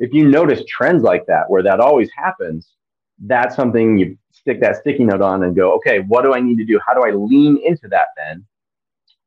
if 0.00 0.14
you 0.14 0.26
notice 0.26 0.64
trends 0.66 1.04
like 1.04 1.26
that 1.26 1.48
where 1.48 1.62
that 1.62 1.78
always 1.78 2.10
happens, 2.16 2.72
that's 3.26 3.54
something 3.54 3.98
you 3.98 4.16
stick 4.32 4.58
that 4.62 4.76
sticky 4.76 5.04
note 5.04 5.20
on 5.20 5.44
and 5.44 5.54
go, 5.54 5.74
okay, 5.74 6.00
what 6.00 6.24
do 6.24 6.34
I 6.34 6.40
need 6.40 6.56
to 6.56 6.64
do? 6.64 6.80
How 6.84 6.94
do 6.94 7.02
I 7.04 7.10
lean 7.10 7.58
into 7.62 7.86
that 7.88 8.06
then? 8.16 8.46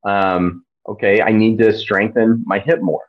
Um, 0.03 0.65
okay, 0.89 1.21
I 1.21 1.31
need 1.31 1.59
to 1.59 1.77
strengthen 1.77 2.43
my 2.45 2.57
hip 2.57 2.81
more. 2.81 3.05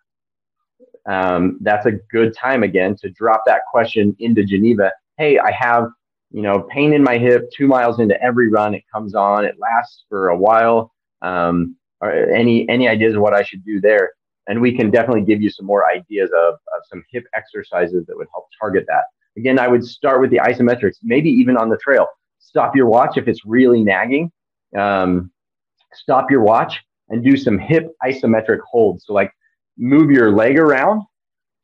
Um, 1.06 1.58
that's 1.62 1.86
a 1.86 1.92
good 1.92 2.36
time 2.36 2.62
again 2.62 2.96
to 2.96 3.10
drop 3.10 3.42
that 3.46 3.62
question 3.70 4.14
into 4.18 4.44
Geneva. 4.44 4.92
Hey, 5.16 5.38
I 5.38 5.50
have, 5.52 5.88
you 6.34 6.42
know, 6.42 6.66
pain 6.70 6.92
in 6.92 7.02
my 7.02 7.16
hip 7.16 7.50
two 7.56 7.66
miles 7.66 8.00
into 8.00 8.20
every 8.22 8.48
run. 8.48 8.74
It 8.74 8.84
comes 8.92 9.14
on, 9.14 9.44
it 9.44 9.54
lasts 9.58 10.04
for 10.08 10.28
a 10.28 10.36
while. 10.36 10.92
Um, 11.22 11.76
or 12.00 12.10
any 12.12 12.68
any 12.68 12.86
ideas 12.88 13.14
of 13.14 13.22
what 13.22 13.32
I 13.32 13.42
should 13.42 13.64
do 13.64 13.80
there? 13.80 14.10
and 14.46 14.60
we 14.60 14.76
can 14.76 14.90
definitely 14.90 15.22
give 15.22 15.40
you 15.40 15.50
some 15.50 15.66
more 15.66 15.90
ideas 15.90 16.30
of, 16.36 16.54
of 16.54 16.82
some 16.88 17.02
hip 17.10 17.24
exercises 17.34 18.04
that 18.06 18.16
would 18.16 18.26
help 18.32 18.46
target 18.60 18.84
that. 18.88 19.04
Again, 19.36 19.58
I 19.58 19.68
would 19.68 19.84
start 19.84 20.20
with 20.20 20.30
the 20.30 20.38
isometrics, 20.38 20.96
maybe 21.02 21.30
even 21.30 21.56
on 21.56 21.68
the 21.68 21.78
trail. 21.78 22.06
Stop 22.38 22.76
your 22.76 22.86
watch 22.86 23.16
if 23.16 23.26
it's 23.26 23.44
really 23.44 23.82
nagging. 23.82 24.30
Um, 24.78 25.30
stop 25.92 26.30
your 26.30 26.42
watch 26.42 26.80
and 27.08 27.24
do 27.24 27.36
some 27.36 27.58
hip 27.58 27.90
isometric 28.04 28.60
holds. 28.60 29.06
So, 29.06 29.12
like, 29.12 29.32
move 29.76 30.10
your 30.10 30.30
leg 30.30 30.58
around 30.58 31.02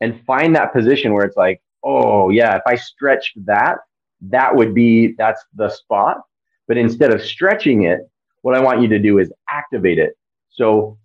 and 0.01 0.21
find 0.25 0.57
that 0.57 0.73
position 0.73 1.13
where 1.13 1.25
it's 1.25 1.37
like, 1.37 1.61
oh, 1.85 2.31
yeah, 2.31 2.57
if 2.57 2.63
I 2.67 2.77
stretched 2.77 3.45
that, 3.47 3.79
that 4.23 4.55
would 4.55 4.75
be 4.75 5.15
that's 5.19 5.45
the 5.55 5.69
spot. 5.69 6.19
But 6.69 6.77
instead 6.77 7.13
of 7.13 7.23
stretching 7.23 7.85
it, 7.85 8.01
what 8.43 8.57
I 8.57 8.61
want 8.61 8.81
you 8.81 8.89
to 8.89 8.99
do 8.99 9.19
is 9.19 9.33
activate 9.49 9.99
it. 9.99 10.17
So 10.51 10.99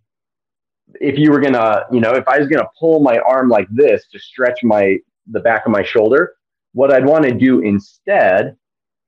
if 1.02 1.18
you 1.18 1.32
were 1.32 1.40
gonna, 1.40 1.86
you 1.92 2.00
know, 2.00 2.14
if 2.14 2.28
I 2.28 2.40
was 2.40 2.48
gonna 2.48 2.70
pull 2.80 3.00
my 3.00 3.20
arm 3.20 3.50
like 3.50 3.68
this 3.72 4.08
to 4.12 4.20
stretch 4.20 4.64
my 4.64 4.98
the 5.32 5.40
back 5.40 5.66
of 5.66 5.72
my 5.72 5.84
shoulder, 5.84 6.34
what 6.74 6.92
I'd 6.94 7.06
want 7.06 7.26
to 7.26 7.34
do 7.34 7.62
instead 7.62 8.56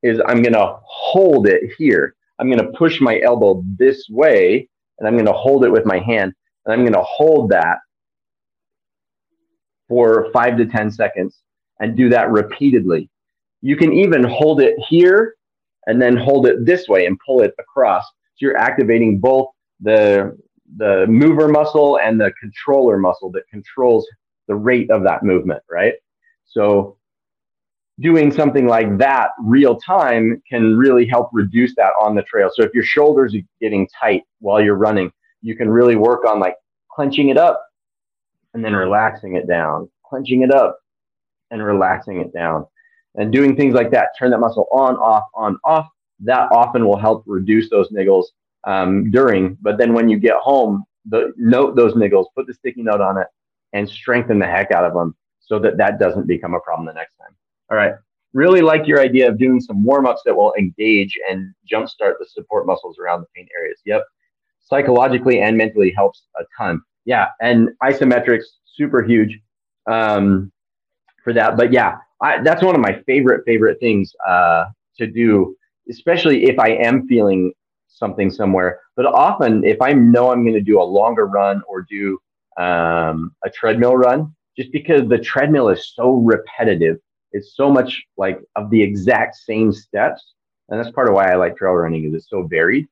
is 0.04 0.20
I'm 0.26 0.41
gonna 0.41 0.78
hold 0.84 1.48
it 1.48 1.72
here. 1.78 2.15
I'm 2.39 2.50
gonna 2.50 2.72
push 2.72 3.02
my 3.02 3.20
elbow 3.22 3.63
this 3.78 4.08
way, 4.10 4.70
and 5.00 5.08
I'm 5.08 5.17
gonna 5.17 5.34
hold 5.34 5.65
it 5.65 5.70
with 5.72 5.86
my 5.86 6.00
hand, 6.00 6.34
and 6.65 6.74
I'm 6.74 6.84
gonna 6.86 7.04
hold 7.04 7.50
that 7.52 7.78
for 9.88 10.30
five 10.34 10.58
to 10.58 10.65
ten 10.65 10.91
seconds, 10.91 11.41
and 11.80 11.96
do 11.96 12.10
that 12.10 12.32
repeatedly. 12.32 13.10
You 13.62 13.76
can 13.76 13.93
even 13.93 14.24
hold 14.24 14.62
it 14.62 14.76
here, 14.88 15.36
and 15.88 16.02
then 16.02 16.15
hold 16.15 16.46
it 16.46 16.65
this 16.65 16.88
way 16.88 17.06
and 17.06 17.17
pull 17.26 17.41
it 17.41 17.54
across. 17.60 18.04
So 18.04 18.46
you're 18.46 18.58
activating 18.58 19.20
both 19.20 19.48
the 19.80 20.38
the 20.76 21.06
mover 21.08 21.48
muscle 21.48 21.98
and 21.98 22.20
the 22.20 22.32
controller 22.39 22.98
muscle 22.98 23.32
that 23.32 23.48
controls 23.50 24.06
the 24.48 24.56
rate 24.56 24.91
of 24.91 25.04
that 25.04 25.24
movement, 25.24 25.63
right? 25.72 25.93
So 26.46 26.98
doing 28.00 28.32
something 28.32 28.67
like 28.67 28.98
that 28.98 29.30
real 29.41 29.78
time 29.78 30.41
can 30.50 30.78
really 30.78 31.08
help 31.08 31.30
reduce 31.32 31.74
that 31.76 31.93
on 32.00 32.15
the 32.15 32.22
trail. 32.24 32.50
So 32.54 32.63
if 32.63 32.74
your 32.74 32.84
shoulders 32.84 33.34
are 33.34 33.41
getting 33.62 33.88
tight 34.00 34.24
while 34.39 34.62
you're 34.62 34.76
running, 34.76 35.12
you 35.41 35.56
can 35.56 35.70
really 35.70 35.96
work 35.96 36.26
on 36.26 36.39
like 36.39 36.56
clenching 36.91 37.30
it 37.30 37.38
up 37.38 37.63
and 38.54 38.63
then 38.63 38.74
relaxing 38.74 39.36
it 39.36 39.48
down, 39.48 39.89
clenching 40.06 40.41
it 40.41 40.52
up 40.52 40.80
and 41.50 41.63
relaxing 41.63 42.20
it 42.20 42.34
down. 42.34 42.65
And 43.17 43.34
doing 43.34 43.56
things 43.56 43.73
like 43.73 43.91
that, 43.91 44.10
turn 44.17 44.32
that 44.32 44.39
muscle 44.39 44.67
on, 44.71 44.95
off, 44.97 45.23
on, 45.34 45.60
off, 45.63 45.88
that 46.21 46.51
often 46.51 46.86
will 46.86 46.97
help 46.97 47.23
reduce 47.25 47.69
those 47.69 47.89
niggles 47.89 48.25
um, 48.65 49.12
during. 49.12 49.58
But 49.62 49.77
then 49.77 49.93
when 49.93 50.08
you 50.08 50.19
get 50.19 50.38
home, 50.38 50.84
the, 51.06 51.34
note 51.36 51.75
those 51.75 51.93
niggles, 51.93 52.25
put 52.36 52.47
the 52.47 52.53
sticky 52.53 52.84
note 52.84 53.01
on 53.01 53.17
it, 53.17 53.27
and 53.73 53.89
strengthen 53.89 54.39
the 54.39 54.45
heck 54.45 54.71
out 54.71 54.86
of 54.86 54.93
them 54.93 55.15
so 55.39 55.60
that 55.60 55.77
that 55.77 55.99
doesn't 55.99 56.27
become 56.27 56.53
a 56.53 56.60
problem 56.60 56.86
the 56.86 56.93
next 56.93 57.15
time. 57.17 57.36
All 57.71 57.77
right. 57.77 57.93
Really 58.34 58.62
like 58.62 58.86
your 58.86 58.99
idea 58.99 59.30
of 59.30 59.39
doing 59.39 59.60
some 59.60 59.84
warm 59.84 60.06
ups 60.06 60.21
that 60.25 60.36
will 60.36 60.53
engage 60.58 61.17
and 61.30 61.53
jumpstart 61.71 62.13
the 62.19 62.27
support 62.27 62.67
muscles 62.67 62.97
around 62.99 63.21
the 63.21 63.27
pain 63.36 63.47
areas. 63.58 63.80
Yep. 63.86 64.03
Psychologically 64.60 65.41
and 65.41 65.58
mentally 65.58 65.91
helps 65.95 66.23
a 66.39 66.43
ton. 66.58 66.82
Yeah. 67.06 67.27
And 67.41 67.69
isometrics, 67.82 68.43
super 68.75 69.01
huge 69.01 69.39
um, 69.89 70.51
for 71.23 71.34
that. 71.34 71.58
But 71.58 71.71
yeah, 71.71 71.97
I, 72.21 72.41
that's 72.41 72.63
one 72.63 72.75
of 72.75 72.82
my 72.82 73.01
favorite, 73.06 73.43
favorite 73.45 73.80
things 73.80 74.13
uh, 74.27 74.65
to 74.97 75.08
do, 75.08 75.56
especially 75.89 76.45
if 76.45 76.60
I 76.60 76.69
am 76.69 77.08
feeling 77.08 77.53
something 77.88 78.30
somewhere. 78.30 78.80
But 78.95 79.06
often, 79.06 79.63
if 79.63 79.82
I 79.82 79.93
know 79.93 80.32
I'm 80.32 80.43
going 80.43 80.53
to 80.56 80.62
do 80.62 80.82
a 80.82 80.84
longer 80.84 81.25
run 81.27 81.62
or 81.67 81.84
do 81.84 82.19
um, 82.58 83.36
a 83.45 83.49
treadmill 83.49 83.95
run, 83.95 84.36
just 84.58 84.71
because 84.71 85.08
the 85.08 85.19
treadmill 85.19 85.69
is 85.69 85.93
so 85.93 86.13
repetitive, 86.13 86.97
it's 87.32 87.56
so 87.56 87.71
much 87.71 88.03
like 88.17 88.39
of 88.56 88.69
the 88.69 88.82
exact 88.82 89.36
same 89.36 89.71
steps. 89.71 90.34
And 90.69 90.80
that's 90.80 90.93
part 90.93 91.08
of 91.08 91.13
why 91.13 91.32
I 91.32 91.36
like 91.36 91.56
trail 91.56 91.73
running 91.73 92.06
is 92.06 92.13
it's 92.13 92.30
so 92.30 92.43
varied, 92.43 92.88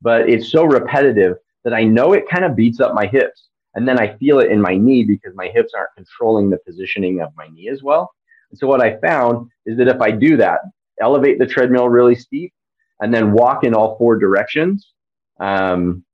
but 0.00 0.28
it's 0.28 0.50
so 0.50 0.64
repetitive 0.64 1.36
that 1.64 1.74
I 1.74 1.84
know 1.84 2.12
it 2.12 2.28
kind 2.28 2.44
of 2.44 2.56
beats 2.56 2.80
up 2.80 2.94
my 2.94 3.06
hips. 3.06 3.48
And 3.74 3.86
then 3.86 3.98
I 3.98 4.16
feel 4.16 4.38
it 4.38 4.50
in 4.50 4.60
my 4.60 4.76
knee 4.76 5.04
because 5.04 5.34
my 5.34 5.48
hips 5.48 5.72
aren't 5.76 5.94
controlling 5.96 6.48
the 6.48 6.58
positioning 6.64 7.20
of 7.20 7.30
my 7.36 7.48
knee 7.48 7.68
as 7.68 7.82
well. 7.82 8.12
And 8.54 8.58
so 8.60 8.68
what 8.68 8.80
I 8.80 8.96
found 8.98 9.50
is 9.66 9.76
that 9.78 9.88
if 9.88 10.00
I 10.00 10.12
do 10.12 10.36
that, 10.36 10.60
elevate 11.00 11.40
the 11.40 11.46
treadmill 11.46 11.88
really 11.88 12.14
steep, 12.14 12.54
and 13.00 13.12
then 13.12 13.32
walk 13.32 13.64
in 13.64 13.74
all 13.74 13.98
four 13.98 14.16
directions, 14.16 14.92
um, 15.40 16.04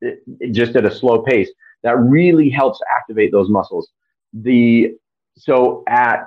it, 0.00 0.24
it 0.40 0.52
just 0.52 0.74
at 0.74 0.84
a 0.84 0.90
slow 0.90 1.22
pace, 1.22 1.48
that 1.84 1.96
really 2.00 2.50
helps 2.50 2.80
activate 2.98 3.30
those 3.30 3.48
muscles. 3.48 3.90
The 4.32 4.96
so 5.36 5.84
at 5.88 6.26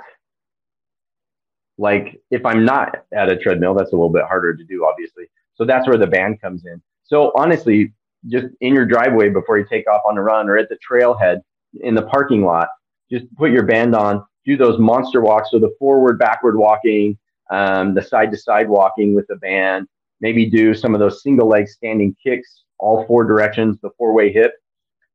like 1.78 2.22
if 2.32 2.46
I'm 2.46 2.64
not 2.64 3.04
at 3.12 3.30
a 3.30 3.36
treadmill, 3.36 3.74
that's 3.74 3.92
a 3.92 3.96
little 3.96 4.10
bit 4.10 4.24
harder 4.24 4.56
to 4.56 4.64
do, 4.64 4.86
obviously. 4.86 5.26
So 5.56 5.66
that's 5.66 5.86
where 5.86 5.98
the 5.98 6.08
band 6.08 6.40
comes 6.40 6.66
in. 6.66 6.82
So 7.04 7.34
honestly, 7.36 7.92
just 8.28 8.48
in 8.62 8.74
your 8.74 8.86
driveway 8.86 9.28
before 9.28 9.58
you 9.58 9.66
take 9.70 9.86
off 9.90 10.04
on 10.10 10.18
a 10.18 10.22
run 10.24 10.48
or 10.48 10.56
at 10.58 10.70
the 10.70 10.78
trailhead 10.78 11.42
in 11.82 11.94
the 11.94 12.04
parking 12.04 12.46
lot, 12.46 12.70
just 13.14 13.34
put 13.36 13.52
your 13.52 13.64
band 13.64 13.96
on, 13.96 14.24
do 14.46 14.58
those 14.58 14.80
monster 14.80 15.22
walks. 15.22 15.52
So 15.52 15.60
the 15.60 15.74
forward, 15.78 16.18
backward 16.18 16.58
walking, 16.58 17.18
um, 17.52 17.94
the 17.94 18.02
side 18.02 18.32
to 18.32 18.38
side 18.38 18.68
walking 18.68 19.14
with 19.14 19.28
the 19.28 19.36
band, 19.36 19.88
maybe 20.20 20.50
do 20.50 20.74
some 20.74 20.94
of 20.94 21.00
those 21.00 21.22
single 21.22 21.48
leg 21.48 21.68
standing 21.68 22.16
kicks, 22.22 22.64
all 22.80 23.06
four 23.06 23.24
directions, 23.24 23.78
the 23.82 23.92
four 23.98 24.14
way 24.14 24.32
hip. 24.32 24.54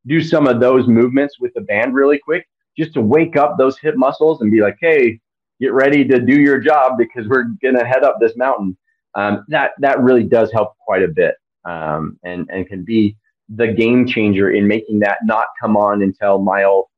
Do 0.07 0.23
some 0.23 0.47
of 0.47 0.61
those 0.61 0.87
movements 0.87 1.41
with 1.41 1.53
the 1.55 1.61
band 1.63 1.95
really 1.95 2.19
quick 2.19 2.47
just 2.77 2.95
to 2.95 3.01
wake 3.01 3.37
up 3.37 3.59
those 3.59 3.79
hip 3.79 3.97
muscles 3.97 4.41
and 4.41 4.51
be 4.51 4.61
like, 4.61 4.77
hey, 4.81 5.19
get 5.61 5.73
ready 5.73 6.05
to 6.05 6.21
do 6.21 6.41
your 6.41 6.61
job 6.61 6.93
because 6.97 7.27
we're 7.27 7.47
going 7.61 7.77
to 7.77 7.85
head 7.85 8.05
up 8.05 8.19
this 8.21 8.37
mountain. 8.37 8.77
Um, 9.15 9.45
that, 9.49 9.73
that 9.81 10.01
really 10.01 10.23
does 10.23 10.53
help 10.53 10.77
quite 10.79 11.03
a 11.03 11.09
bit 11.09 11.35
um, 11.65 12.19
and, 12.23 12.49
and 12.51 12.69
can 12.69 12.85
be 12.85 13.17
the 13.49 13.67
game 13.67 14.07
changer 14.07 14.51
in 14.51 14.69
making 14.69 15.01
that 15.01 15.19
not 15.25 15.47
come 15.61 15.77
on 15.77 16.03
until 16.03 16.39
mile, 16.39 16.91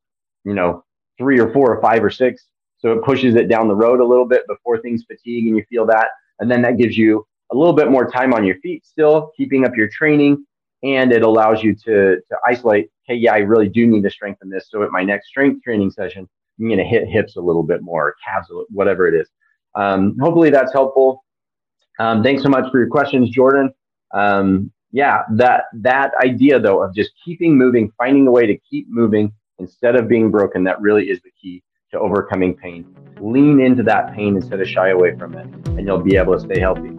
you 0.45 0.53
know, 0.53 0.85
three 1.20 1.38
or 1.38 1.52
four 1.52 1.72
or 1.72 1.80
five 1.80 2.02
or 2.02 2.11
six. 2.11 2.46
So 2.78 2.92
it 2.92 3.04
pushes 3.04 3.35
it 3.35 3.48
down 3.48 3.68
the 3.68 3.76
road 3.76 4.00
a 4.00 4.04
little 4.04 4.24
bit 4.24 4.42
before 4.48 4.78
things 4.78 5.04
fatigue 5.06 5.46
and 5.46 5.56
you 5.56 5.64
feel 5.68 5.87
that. 5.87 6.09
And 6.40 6.50
then 6.50 6.62
that 6.62 6.78
gives 6.78 6.96
you 6.96 7.26
a 7.52 7.56
little 7.56 7.74
bit 7.74 7.90
more 7.90 8.11
time 8.11 8.33
on 8.33 8.44
your 8.44 8.56
feet 8.56 8.87
still, 8.87 9.30
keeping 9.37 9.66
up 9.66 9.76
your 9.76 9.88
training. 9.88 10.44
And 10.83 11.12
it 11.12 11.22
allows 11.22 11.62
you 11.62 11.74
to, 11.74 12.16
to 12.16 12.37
isolate, 12.46 12.88
hey, 13.06 13.16
yeah, 13.16 13.35
I 13.35 13.38
really 13.38 13.68
do 13.68 13.87
need 13.87 14.02
to 14.04 14.11
strengthen 14.11 14.48
this. 14.48 14.68
So 14.70 14.83
at 14.83 14.90
my 14.90 15.04
next 15.04 15.28
strength 15.28 15.62
training 15.62 15.90
session, 15.90 16.26
I'm 16.59 16.66
going 16.66 16.78
to 16.78 16.85
hit 16.85 17.06
hips 17.06 17.37
a 17.37 17.40
little 17.40 17.62
bit 17.62 17.83
more, 17.83 18.14
calves, 18.24 18.48
whatever 18.70 19.06
it 19.06 19.14
is. 19.14 19.28
Um, 19.74 20.16
hopefully 20.18 20.48
that's 20.48 20.72
helpful. 20.72 21.22
Um, 21.98 22.22
thanks 22.22 22.42
so 22.42 22.48
much 22.48 22.70
for 22.70 22.78
your 22.78 22.88
questions, 22.88 23.28
Jordan. 23.28 23.74
Um, 24.14 24.72
yeah, 24.90 25.22
that 25.35 25.64
that 25.74 26.12
idea 26.24 26.59
though 26.59 26.83
of 26.83 26.94
just 26.94 27.11
keeping 27.24 27.56
moving, 27.56 27.92
finding 27.96 28.26
a 28.26 28.30
way 28.30 28.46
to 28.46 28.59
keep 28.59 28.87
moving 28.88 29.33
instead 29.61 29.94
of 29.94 30.09
being 30.09 30.31
broken, 30.31 30.64
that 30.64 30.81
really 30.81 31.11
is 31.11 31.20
the 31.23 31.31
key 31.40 31.62
to 31.92 31.99
overcoming 31.99 32.57
pain. 32.57 32.87
Lean 33.20 33.61
into 33.61 33.83
that 33.83 34.14
pain 34.14 34.35
instead 34.35 34.61
of 34.61 34.66
shy 34.66 34.88
away 34.88 35.16
from 35.16 35.35
it, 35.35 35.46
and 35.68 35.87
you'll 35.87 35.99
be 35.99 36.16
able 36.16 36.33
to 36.33 36.40
stay 36.40 36.59
healthy. 36.59 36.96